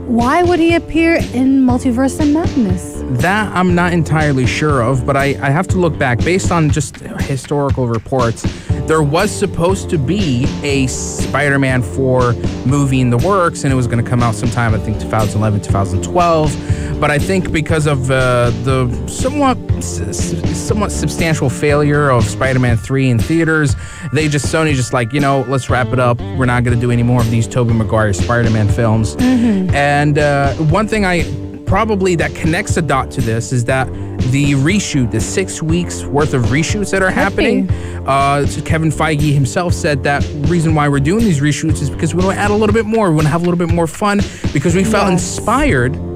why 0.06 0.42
would 0.42 0.58
he 0.58 0.74
appear 0.74 1.16
in 1.16 1.64
Multiverse 1.64 2.20
of 2.20 2.28
Madness? 2.28 3.02
That 3.22 3.54
I'm 3.54 3.74
not 3.74 3.92
entirely 3.92 4.46
sure 4.46 4.82
of, 4.82 5.06
but 5.06 5.16
I, 5.16 5.36
I 5.40 5.50
have 5.50 5.68
to 5.68 5.78
look 5.78 5.96
back. 5.96 6.18
Based 6.18 6.50
on 6.50 6.70
just 6.70 6.96
historical 6.96 7.86
reports, 7.86 8.42
there 8.86 9.02
was 9.02 9.30
supposed 9.30 9.88
to 9.90 9.98
be 9.98 10.44
a 10.62 10.86
Spider 10.88 11.58
Man 11.58 11.82
4 11.82 12.32
movie 12.66 13.00
in 13.00 13.10
the 13.10 13.18
works, 13.18 13.64
and 13.64 13.72
it 13.72 13.76
was 13.76 13.86
going 13.86 14.02
to 14.02 14.08
come 14.08 14.22
out 14.22 14.34
sometime, 14.34 14.74
I 14.74 14.78
think 14.78 15.00
2011, 15.00 15.60
2012. 15.62 16.81
But 17.02 17.10
I 17.10 17.18
think 17.18 17.50
because 17.50 17.88
of 17.88 18.12
uh, 18.12 18.50
the 18.62 18.86
somewhat 19.08 19.56
somewhat 19.82 20.92
substantial 20.92 21.50
failure 21.50 22.10
of 22.10 22.22
Spider-Man 22.22 22.76
3 22.76 23.10
in 23.10 23.18
theaters, 23.18 23.74
they 24.12 24.28
just 24.28 24.46
Sony 24.46 24.72
just 24.72 24.92
like 24.92 25.12
you 25.12 25.18
know 25.18 25.44
let's 25.48 25.68
wrap 25.68 25.88
it 25.88 25.98
up. 25.98 26.20
We're 26.38 26.46
not 26.46 26.62
going 26.62 26.76
to 26.76 26.80
do 26.80 26.92
any 26.92 27.02
more 27.02 27.20
of 27.20 27.28
these 27.28 27.48
Tobey 27.48 27.72
Maguire 27.72 28.12
Spider-Man 28.12 28.68
films. 28.68 29.16
And 29.18 30.16
uh, 30.16 30.54
one 30.54 30.86
thing 30.86 31.04
I 31.04 31.24
probably 31.66 32.14
that 32.14 32.36
connects 32.36 32.76
a 32.76 32.82
dot 32.82 33.10
to 33.10 33.20
this 33.20 33.52
is 33.52 33.64
that 33.64 33.88
the 34.30 34.52
reshoot, 34.52 35.10
the 35.10 35.20
six 35.20 35.60
weeks 35.60 36.04
worth 36.04 36.34
of 36.34 36.42
reshoots 36.44 36.92
that 36.92 37.02
are 37.02 37.10
happening. 37.10 37.68
Uh, 38.06 38.46
so 38.46 38.62
Kevin 38.62 38.90
Feige 38.90 39.34
himself 39.34 39.74
said 39.74 40.04
that 40.04 40.22
reason 40.48 40.76
why 40.76 40.86
we're 40.88 41.00
doing 41.00 41.24
these 41.24 41.40
reshoots 41.40 41.82
is 41.82 41.90
because 41.90 42.14
we 42.14 42.22
want 42.22 42.36
to 42.36 42.40
add 42.40 42.52
a 42.52 42.54
little 42.54 42.74
bit 42.74 42.86
more. 42.86 43.08
We 43.10 43.16
want 43.16 43.26
to 43.26 43.32
have 43.32 43.42
a 43.42 43.44
little 43.44 43.58
bit 43.58 43.74
more 43.74 43.88
fun 43.88 44.20
because 44.52 44.76
we 44.76 44.84
felt 44.84 45.10
Yes. 45.10 45.36
inspired 45.36 46.11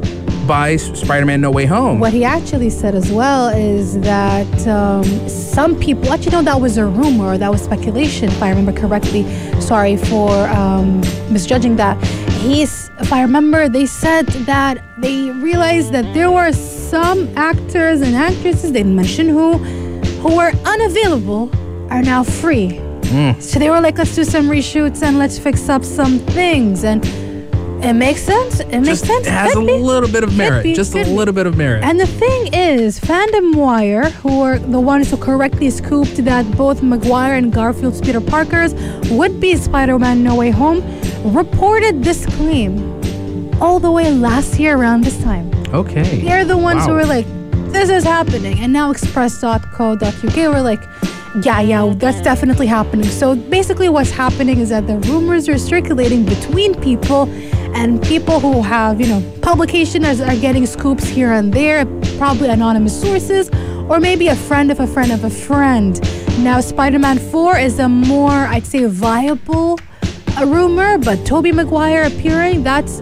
by 0.47 0.77
Spider-Man: 0.77 1.41
No 1.41 1.51
Way 1.51 1.67
Home. 1.67 1.99
What 1.99 2.13
he 2.13 2.25
actually 2.25 2.71
said 2.71 2.95
as 2.95 3.11
well 3.11 3.49
is 3.49 3.99
that 4.01 4.67
um, 4.67 5.05
some 5.29 5.79
people, 5.79 6.13
actually, 6.13 6.33
no, 6.33 6.43
that 6.43 6.61
was 6.61 6.77
a 6.79 6.87
rumor, 6.87 7.37
that 7.37 7.51
was 7.51 7.63
speculation, 7.63 8.29
if 8.29 8.43
I 8.43 8.51
remember 8.51 8.73
correctly. 8.73 9.25
Sorry 9.61 9.97
for 9.97 10.31
um, 10.49 11.01
misjudging 11.31 11.77
that. 11.77 12.03
He's, 12.41 12.91
if 13.01 13.13
I 13.13 13.23
remember, 13.23 13.69
they 13.69 13.87
said 13.87 14.27
that 14.47 14.83
they 14.99 15.31
realized 15.31 15.93
that 15.93 16.15
there 16.15 16.31
were 16.31 16.53
some 16.53 17.29
actors 17.37 18.01
and 18.03 18.15
actresses, 18.15 18.73
they 18.73 18.81
didn't 18.81 18.95
mention 18.95 19.29
who, 19.29 19.59
who 20.23 20.37
were 20.37 20.53
unavailable, 20.65 21.51
are 21.91 22.03
now 22.03 22.23
free. 22.23 22.81
So 23.41 23.59
they 23.59 23.71
were 23.71 23.81
like, 23.81 23.99
let's 23.99 24.15
do 24.15 24.25
some 24.25 24.49
reshoots 24.49 25.03
and 25.03 25.19
let's 25.19 25.39
fix 25.39 25.69
up 25.69 25.85
some 25.85 26.19
things. 26.19 26.85
And 26.85 27.05
it 27.89 27.93
makes 27.95 28.21
sense. 28.23 28.61
It 28.61 28.69
makes 28.81 28.89
just 28.89 29.07
sense. 29.07 29.27
it 29.27 29.31
has 29.31 29.55
a 29.57 29.61
be. 29.61 29.73
little 29.79 30.11
bit 30.11 30.23
of 30.25 30.31
Could 30.31 30.39
merit, 30.39 30.63
be, 30.65 30.75
just 30.75 30.95
a 30.95 30.99
could 30.99 31.07
be. 31.07 31.13
little 31.13 31.35
bit 31.35 31.47
of 31.47 31.57
merit. 31.57 31.85
And 31.85 31.99
the 32.01 32.07
thing 32.07 32.53
is, 32.53 32.99
Fandom 33.01 33.55
Wire, 33.55 34.11
who 34.23 34.41
are 34.41 34.59
the 34.59 34.81
ones 34.81 35.11
who 35.11 35.17
correctly 35.17 35.71
scooped 35.71 36.17
that 36.25 36.45
both 36.57 36.83
Maguire 36.83 37.35
and 37.37 37.53
Garfield's 37.53 38.01
Peter 38.01 38.21
Parkers 38.21 38.75
would 39.11 39.41
be 39.41 39.57
Spider-Man 39.57 40.23
No 40.23 40.35
Way 40.35 40.51
Home, 40.51 40.83
reported 41.25 42.03
this 42.05 42.27
claim 42.37 42.75
all 43.63 43.79
the 43.81 43.91
way 43.91 44.11
last 44.13 44.59
year 44.59 44.77
around 44.77 45.03
this 45.05 45.23
time. 45.23 45.51
okay, 45.75 46.21
They're 46.23 46.45
the 46.45 46.57
ones 46.59 46.85
who 46.85 46.91
Wow. 46.93 46.99
were 46.99 47.07
like, 47.07 47.27
this 47.73 47.89
is 47.91 48.05
happening. 48.05 48.59
And 48.61 48.73
now 48.73 48.91
express.co.uk 48.91 50.37
were 50.37 50.61
like, 50.63 50.83
yeah, 51.43 51.61
yeah, 51.61 51.93
that's 51.97 52.21
definitely 52.23 52.67
happening. 52.67 53.05
So 53.11 53.35
basically, 53.37 53.89
what's 53.91 54.11
happening 54.11 54.59
is 54.59 54.71
that 54.71 54.87
the 54.87 54.97
rumors 55.11 55.49
are 55.51 55.59
circulating 55.59 56.25
between 56.25 56.75
people, 56.81 57.27
and 57.75 58.03
people 58.03 58.41
who 58.41 58.63
have, 58.63 59.01
you 59.01 59.07
know, 59.07 59.39
publications 59.43 60.21
are 60.21 60.37
getting 60.37 60.67
scoops 60.67 61.05
here 61.05 61.33
and 61.33 61.53
there, 61.53 61.85
probably 62.19 62.49
anonymous 62.49 62.99
sources, 63.01 63.51
or 63.89 64.01
maybe 64.01 64.29
a 64.29 64.37
friend 64.37 64.71
of 64.71 64.81
a 64.81 64.87
friend 64.87 65.13
of 65.13 65.25
a 65.25 65.31
friend. 65.31 66.01
Now, 66.39 66.61
Spider 66.61 66.99
Man 66.99 67.19
4 67.19 67.59
is 67.59 67.79
a 67.79 67.89
more, 67.89 68.31
I'd 68.31 68.67
say, 68.67 68.85
viable 68.85 69.79
uh, 70.39 70.47
rumor, 70.47 70.99
but 70.99 71.25
Tobey 71.25 71.53
Maguire 71.53 72.05
appearing, 72.05 72.63
that's 72.63 73.01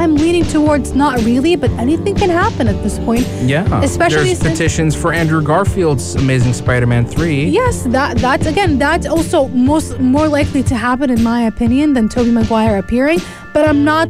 I'm 0.00 0.14
leaning 0.16 0.44
towards 0.44 0.94
not 0.94 1.22
really, 1.24 1.56
but 1.56 1.70
anything 1.72 2.14
can 2.14 2.30
happen 2.30 2.66
at 2.68 2.82
this 2.82 2.98
point. 3.00 3.26
yeah. 3.44 3.82
especially 3.82 4.24
There's 4.32 4.38
since- 4.38 4.52
petitions 4.58 4.96
for 4.96 5.12
Andrew 5.12 5.42
Garfield's 5.42 6.14
Amazing 6.14 6.54
Spider-Man 6.54 7.04
3. 7.04 7.44
Yes, 7.50 7.82
that 7.96 8.16
that's 8.16 8.46
again 8.46 8.78
that's 8.78 9.06
also 9.06 9.48
most 9.48 10.00
more 10.00 10.26
likely 10.26 10.62
to 10.62 10.74
happen 10.74 11.10
in 11.10 11.22
my 11.22 11.42
opinion 11.42 11.92
than 11.92 12.08
Tobey 12.08 12.30
Maguire 12.30 12.78
appearing. 12.78 13.18
But 13.52 13.68
I'm 13.68 13.84
not 13.84 14.08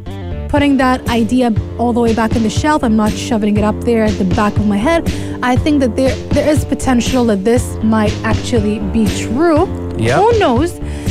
putting 0.49 0.77
that 0.77 1.09
idea 1.09 1.53
all 1.79 1.93
the 1.93 2.01
way 2.01 2.15
back 2.15 2.37
in 2.37 2.43
the 2.45 2.51
shelf. 2.51 2.85
I'm 2.85 2.97
not 2.97 3.13
shoving 3.13 3.57
it 3.57 3.65
up 3.65 3.79
there 3.83 4.05
at 4.05 4.17
the 4.19 4.25
back 4.37 4.55
of 4.57 4.67
my 4.69 4.77
head. 4.77 5.03
I 5.43 5.57
think 5.57 5.81
that 5.81 5.97
there 5.97 6.15
there 6.37 6.49
is 6.49 6.65
potential 6.65 7.25
that 7.31 7.43
this 7.45 7.65
might 7.83 8.15
actually 8.23 8.79
be 8.93 9.07
true. 9.25 9.67
Yep. 9.99 10.17
Who 10.21 10.39
knows? 10.39 10.71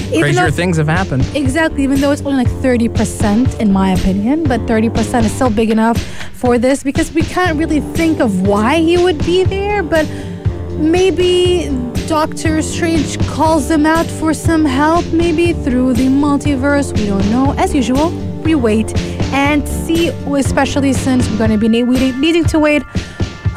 Even 0.10 0.22
Crazier 0.22 0.46
though- 0.46 0.52
things 0.52 0.78
have 0.78 0.88
happened. 0.88 1.26
Exactly, 1.36 1.84
even 1.84 2.00
though 2.02 2.12
it's 2.12 2.22
only 2.24 2.44
like 2.44 2.54
30% 2.62 3.60
in 3.60 3.72
my 3.72 3.92
opinion, 3.94 4.44
but 4.44 4.60
30% 4.66 5.26
is 5.26 5.32
still 5.32 5.50
big 5.50 5.70
enough 5.70 5.98
for 6.34 6.58
this 6.58 6.84
because 6.84 7.12
we 7.14 7.22
can't 7.22 7.58
really 7.58 7.82
think 7.94 8.20
of 8.20 8.48
why 8.48 8.78
he 8.80 8.98
would 8.98 9.20
be 9.26 9.44
there, 9.44 9.84
but 9.84 10.08
maybe 10.78 11.70
Doctor 12.08 12.62
Strange 12.62 13.20
calls 13.28 13.68
them 13.68 13.86
out 13.86 14.06
for 14.08 14.34
some 14.34 14.66
help, 14.66 15.06
maybe 15.14 15.54
through 15.54 15.94
the 15.94 16.08
multiverse. 16.08 16.98
We 16.98 17.06
don't 17.06 17.30
know. 17.30 17.54
As 17.58 17.76
usual, 17.76 18.10
we 18.44 18.56
wait 18.56 18.98
and 19.32 19.68
see, 19.68 20.08
especially 20.08 20.94
since 20.94 21.30
we're 21.30 21.38
going 21.38 21.52
to 21.52 21.58
be 21.58 21.68
ne- 21.68 21.84
needing 22.14 22.46
to 22.46 22.58
wait 22.58 22.82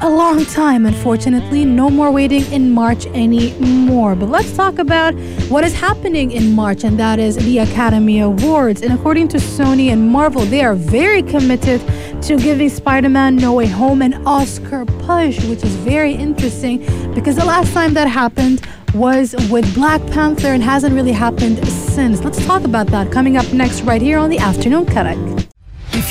a 0.03 0.11
long 0.11 0.45
time, 0.47 0.85
unfortunately. 0.85 1.65
No 1.65 1.89
more 1.89 2.11
waiting 2.11 2.45
in 2.53 2.73
March 2.73 3.07
anymore. 3.07 4.17
But 4.17 4.31
let's 4.31 4.55
talk 4.57 4.81
about 4.81 5.15
what 5.49 5.63
is 5.63 5.73
happening 5.75 6.33
in 6.33 6.53
March, 6.53 6.83
and 6.83 6.99
that 6.99 7.21
is 7.21 7.37
the 7.37 7.59
Academy 7.59 8.19
Awards. 8.19 8.83
And 8.83 8.93
according 8.93 9.29
to 9.29 9.37
Sony 9.37 9.93
and 9.93 10.11
Marvel, 10.11 10.43
they 10.43 10.65
are 10.65 10.75
very 10.75 11.23
committed 11.23 11.81
to 12.23 12.37
giving 12.37 12.69
Spider 12.69 13.09
Man 13.09 13.37
No 13.37 13.53
Way 13.53 13.67
Home 13.67 14.03
an 14.03 14.15
Oscar 14.27 14.85
push, 14.85 15.43
which 15.45 15.63
is 15.63 15.75
very 15.77 16.13
interesting 16.13 16.79
because 17.15 17.37
the 17.37 17.45
last 17.45 17.73
time 17.73 17.95
that 17.95 18.09
happened 18.09 18.61
was 18.95 19.37
with 19.51 19.73
Black 19.73 20.05
Panther 20.09 20.49
and 20.49 20.63
hasn't 20.65 20.95
really 20.95 21.13
happened 21.13 21.65
since. 21.69 22.25
Let's 22.25 22.45
talk 22.45 22.65
about 22.65 22.89
that 22.89 23.13
coming 23.13 23.37
up 23.37 23.51
next, 23.53 23.83
right 23.83 24.03
here 24.03 24.19
on 24.19 24.31
the 24.31 24.39
Afternoon 24.39 24.85
Karak. 24.85 25.52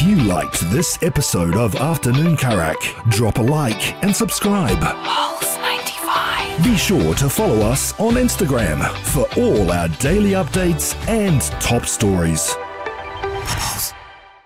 If 0.03 0.07
you 0.07 0.23
liked 0.23 0.61
this 0.71 0.97
episode 1.03 1.55
of 1.55 1.75
Afternoon 1.75 2.35
Karak, 2.35 3.07
drop 3.11 3.37
a 3.37 3.41
like 3.43 4.03
and 4.03 4.15
subscribe. 4.15 4.79
Pulse 4.79 5.57
95. 5.57 6.63
Be 6.63 6.75
sure 6.75 7.13
to 7.13 7.29
follow 7.29 7.59
us 7.67 7.93
on 7.99 8.15
Instagram 8.15 8.81
for 9.05 9.27
all 9.39 9.71
our 9.71 9.89
daily 9.99 10.31
updates 10.31 10.95
and 11.07 11.39
top 11.61 11.85
stories. 11.85 12.55